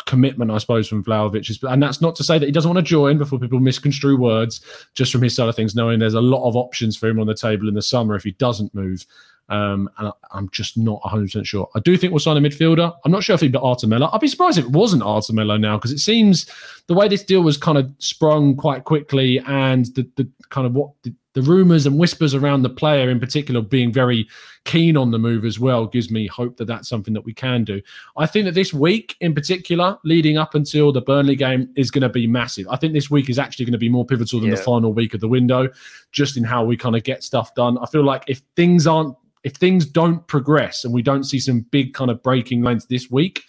commitment, 0.06 0.50
I 0.50 0.58
suppose, 0.58 0.88
from 0.88 1.04
Vlahovic. 1.04 1.64
And 1.72 1.84
that's 1.84 2.02
not 2.02 2.16
to 2.16 2.24
say 2.24 2.40
that 2.40 2.46
he 2.46 2.52
doesn't 2.52 2.74
want 2.74 2.84
to 2.84 2.90
join 2.90 3.18
before 3.18 3.38
people 3.38 3.60
misconstrue 3.60 4.18
words, 4.18 4.62
just 4.96 5.12
from 5.12 5.22
his 5.22 5.36
side 5.36 5.50
of 5.50 5.56
things, 5.56 5.76
knowing 5.76 6.00
there's 6.00 6.14
a 6.14 6.22
lot 6.22 6.48
of 6.48 6.56
options 6.56 6.98
for 6.98 7.08
him 7.08 7.20
on 7.20 7.28
the 7.28 7.36
table 7.36 7.68
in 7.68 7.76
the 7.76 7.82
summer 7.82 8.16
if 8.16 8.24
he 8.24 8.32
doesn't 8.32 8.74
move. 8.74 9.06
Um, 9.50 9.90
and 9.98 10.12
I, 10.32 10.38
am 10.38 10.50
just 10.52 10.78
not 10.78 11.02
100% 11.02 11.46
sure. 11.46 11.68
I 11.76 11.80
do 11.80 11.98
think 11.98 12.14
we'll 12.14 12.20
sign 12.20 12.38
a 12.38 12.42
midfielder. 12.42 12.96
I'm 13.04 13.12
not 13.12 13.24
sure 13.24 13.34
if 13.34 13.42
he'd 13.42 13.52
be 13.52 13.58
Arthur 13.58 13.88
Melo. 13.88 14.10
I'd 14.14 14.22
be 14.22 14.28
surprised 14.28 14.60
if 14.60 14.66
it 14.66 14.72
wasn't 14.72 15.04
Arthur 15.04 15.34
Melo 15.34 15.58
now 15.58 15.78
because 15.78 15.92
it 15.92 16.00
seems 16.00 16.50
the 16.88 16.94
way 16.94 17.08
this 17.08 17.24
deal 17.24 17.42
was 17.42 17.58
kind 17.58 17.78
of 17.78 17.92
sprung 17.98 18.56
quite 18.56 18.84
quickly 18.84 19.40
and 19.40 19.88
the, 19.96 20.08
the 20.18 20.30
kind 20.50 20.68
of 20.68 20.74
what 20.74 20.92
the, 21.04 21.14
the 21.34 21.42
rumours 21.42 21.86
and 21.86 21.98
whispers 21.98 22.34
around 22.34 22.62
the 22.62 22.70
player 22.70 23.10
in 23.10 23.20
particular 23.20 23.62
being 23.62 23.92
very 23.92 24.28
keen 24.66 24.98
on 24.98 25.10
the 25.12 25.18
move 25.18 25.46
as 25.46 25.60
well 25.60 25.88
gives 25.88 26.12
me 26.12 26.28
hope 26.28 26.58
that 26.58 26.66
that's 26.66 26.90
something 26.90 27.14
that 27.14 27.26
we 27.26 27.34
can 27.34 27.64
do. 27.64 27.82
I 28.18 28.26
think 28.26 28.46
that 28.46 28.54
this 28.54 28.74
week 28.74 29.16
in 29.20 29.34
particular, 29.34 29.98
leading 30.04 30.38
up 30.38 30.54
until 30.54 30.92
the 30.92 31.02
Burnley 31.02 31.36
game, 31.36 31.70
is 31.76 31.92
going 31.92 32.02
to 32.02 32.10
be 32.10 32.28
massive. 32.28 32.68
I 32.70 32.76
think 32.76 32.94
this 32.94 33.10
week 33.10 33.30
is 33.30 33.40
actually 33.40 33.66
going 33.66 33.74
to 33.74 33.80
be 33.80 33.90
more 33.90 34.06
pivotal 34.06 34.40
than 34.40 34.50
yeah. 34.50 34.56
the 34.56 34.62
final 34.62 34.94
week 34.94 35.14
of 35.14 35.22
the 35.22 35.28
window, 35.28 35.70
just 36.12 36.38
in 36.38 36.44
how 36.44 36.64
we 36.64 36.78
kind 36.78 36.96
of 36.96 37.04
get 37.04 37.24
stuff 37.24 37.54
done. 37.56 37.78
I 37.78 37.86
feel 37.88 38.04
like 38.04 38.24
if 38.28 38.42
things 38.56 38.86
aren't 38.86 39.16
if 39.44 39.54
things 39.54 39.86
don't 39.86 40.26
progress 40.28 40.84
and 40.84 40.94
we 40.94 41.02
don't 41.02 41.24
see 41.24 41.40
some 41.40 41.62
big 41.72 41.94
kind 41.94 42.12
of 42.12 42.22
breaking 42.22 42.62
lines 42.62 42.86
this 42.88 43.10
week, 43.10 43.44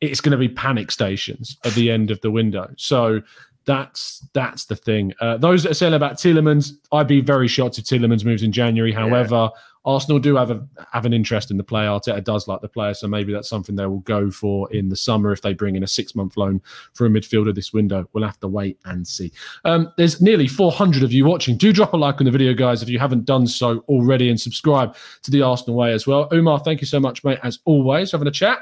it's 0.00 0.20
going 0.20 0.32
to 0.32 0.38
be 0.38 0.48
panic 0.48 0.90
stations 0.90 1.56
at 1.64 1.72
the 1.74 1.90
end 1.90 2.10
of 2.10 2.20
the 2.22 2.30
window. 2.30 2.68
So 2.76 3.22
that's 3.64 4.26
that's 4.32 4.64
the 4.64 4.76
thing. 4.76 5.12
Uh, 5.20 5.36
those 5.36 5.62
that 5.62 5.70
are 5.70 5.74
saying 5.74 5.94
about 5.94 6.14
Tielemans, 6.14 6.72
I'd 6.90 7.06
be 7.06 7.20
very 7.20 7.46
shocked 7.46 7.78
if 7.78 7.84
Tielemans 7.84 8.24
moves 8.24 8.42
in 8.42 8.52
January. 8.52 8.92
However, 8.92 9.50
yeah. 9.54 9.60
Arsenal 9.84 10.18
do 10.18 10.36
have 10.36 10.50
a 10.50 10.66
have 10.92 11.04
an 11.04 11.12
interest 11.12 11.50
in 11.50 11.56
the 11.56 11.64
player. 11.64 11.88
Arteta 11.88 12.22
does 12.22 12.46
like 12.46 12.60
the 12.60 12.68
player, 12.68 12.94
so 12.94 13.08
maybe 13.08 13.32
that's 13.32 13.48
something 13.48 13.74
they 13.74 13.86
will 13.86 14.00
go 14.00 14.30
for 14.30 14.72
in 14.72 14.88
the 14.88 14.96
summer 14.96 15.32
if 15.32 15.42
they 15.42 15.52
bring 15.52 15.74
in 15.74 15.82
a 15.82 15.88
six 15.88 16.14
month 16.14 16.36
loan 16.36 16.60
for 16.92 17.06
a 17.06 17.10
midfielder 17.10 17.54
this 17.54 17.72
window. 17.72 18.08
We'll 18.12 18.24
have 18.24 18.38
to 18.40 18.48
wait 18.48 18.78
and 18.84 19.06
see. 19.06 19.32
Um, 19.64 19.92
there's 19.96 20.20
nearly 20.20 20.46
400 20.46 21.02
of 21.02 21.12
you 21.12 21.24
watching. 21.24 21.56
Do 21.56 21.72
drop 21.72 21.92
a 21.92 21.96
like 21.96 22.20
on 22.20 22.26
the 22.26 22.30
video, 22.30 22.54
guys, 22.54 22.82
if 22.82 22.88
you 22.88 22.98
haven't 22.98 23.24
done 23.24 23.46
so 23.46 23.78
already, 23.88 24.28
and 24.28 24.40
subscribe 24.40 24.94
to 25.22 25.30
the 25.30 25.42
Arsenal 25.42 25.76
Way 25.76 25.92
as 25.92 26.06
well. 26.06 26.28
Umar, 26.32 26.60
thank 26.60 26.80
you 26.80 26.86
so 26.86 27.00
much, 27.00 27.24
mate, 27.24 27.38
as 27.42 27.58
always. 27.64 28.12
Having 28.12 28.28
a 28.28 28.32
chat. 28.32 28.58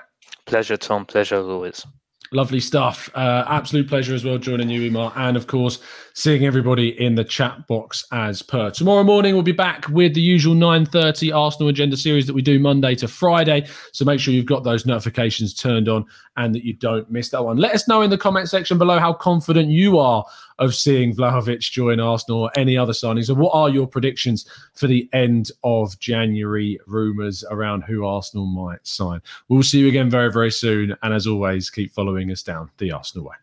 Pleasure, 0.46 0.76
Tom. 0.76 1.04
Pleasure 1.04 1.36
as 1.36 1.46
always. 1.46 1.86
Lovely 2.32 2.60
stuff. 2.60 3.10
Uh, 3.12 3.44
absolute 3.48 3.88
pleasure 3.88 4.14
as 4.14 4.24
well 4.24 4.38
joining 4.38 4.70
you, 4.70 4.82
Umar, 4.82 5.12
and 5.16 5.36
of 5.36 5.48
course 5.48 5.80
seeing 6.14 6.46
everybody 6.46 6.90
in 7.00 7.16
the 7.16 7.24
chat 7.24 7.66
box 7.66 8.04
as 8.12 8.40
per. 8.40 8.70
Tomorrow 8.70 9.02
morning 9.02 9.34
we'll 9.34 9.42
be 9.42 9.50
back 9.50 9.88
with 9.88 10.14
the 10.14 10.20
usual 10.20 10.54
9:30 10.54 11.34
Arsenal 11.34 11.70
agenda 11.70 11.96
series 11.96 12.28
that 12.28 12.34
we 12.34 12.40
do 12.40 12.60
Monday 12.60 12.94
to 12.94 13.08
Friday. 13.08 13.66
So 13.92 14.04
make 14.04 14.20
sure 14.20 14.32
you've 14.32 14.46
got 14.46 14.62
those 14.62 14.86
notifications 14.86 15.54
turned 15.54 15.88
on 15.88 16.04
and 16.36 16.54
that 16.54 16.64
you 16.64 16.72
don't 16.72 17.10
miss 17.10 17.30
that 17.30 17.44
one. 17.44 17.56
Let 17.56 17.74
us 17.74 17.88
know 17.88 18.02
in 18.02 18.10
the 18.10 18.18
comment 18.18 18.48
section 18.48 18.78
below 18.78 19.00
how 19.00 19.12
confident 19.12 19.68
you 19.70 19.98
are 19.98 20.24
of 20.60 20.74
seeing 20.74 21.14
Vlahovic 21.14 21.60
join 21.60 21.98
Arsenal 21.98 22.42
or 22.42 22.50
any 22.54 22.76
other 22.76 22.92
signings? 22.92 23.28
And 23.28 23.38
what 23.38 23.54
are 23.54 23.68
your 23.68 23.86
predictions 23.86 24.48
for 24.74 24.86
the 24.86 25.08
end 25.12 25.50
of 25.64 25.98
January 25.98 26.78
rumours 26.86 27.44
around 27.50 27.82
who 27.82 28.06
Arsenal 28.06 28.46
might 28.46 28.86
sign? 28.86 29.20
We'll 29.48 29.64
see 29.64 29.80
you 29.80 29.88
again 29.88 30.08
very, 30.08 30.30
very 30.30 30.52
soon. 30.52 30.96
And 31.02 31.12
as 31.12 31.26
always, 31.26 31.70
keep 31.70 31.92
following 31.92 32.30
us 32.30 32.42
down 32.42 32.70
the 32.78 32.92
Arsenal 32.92 33.26
way. 33.26 33.34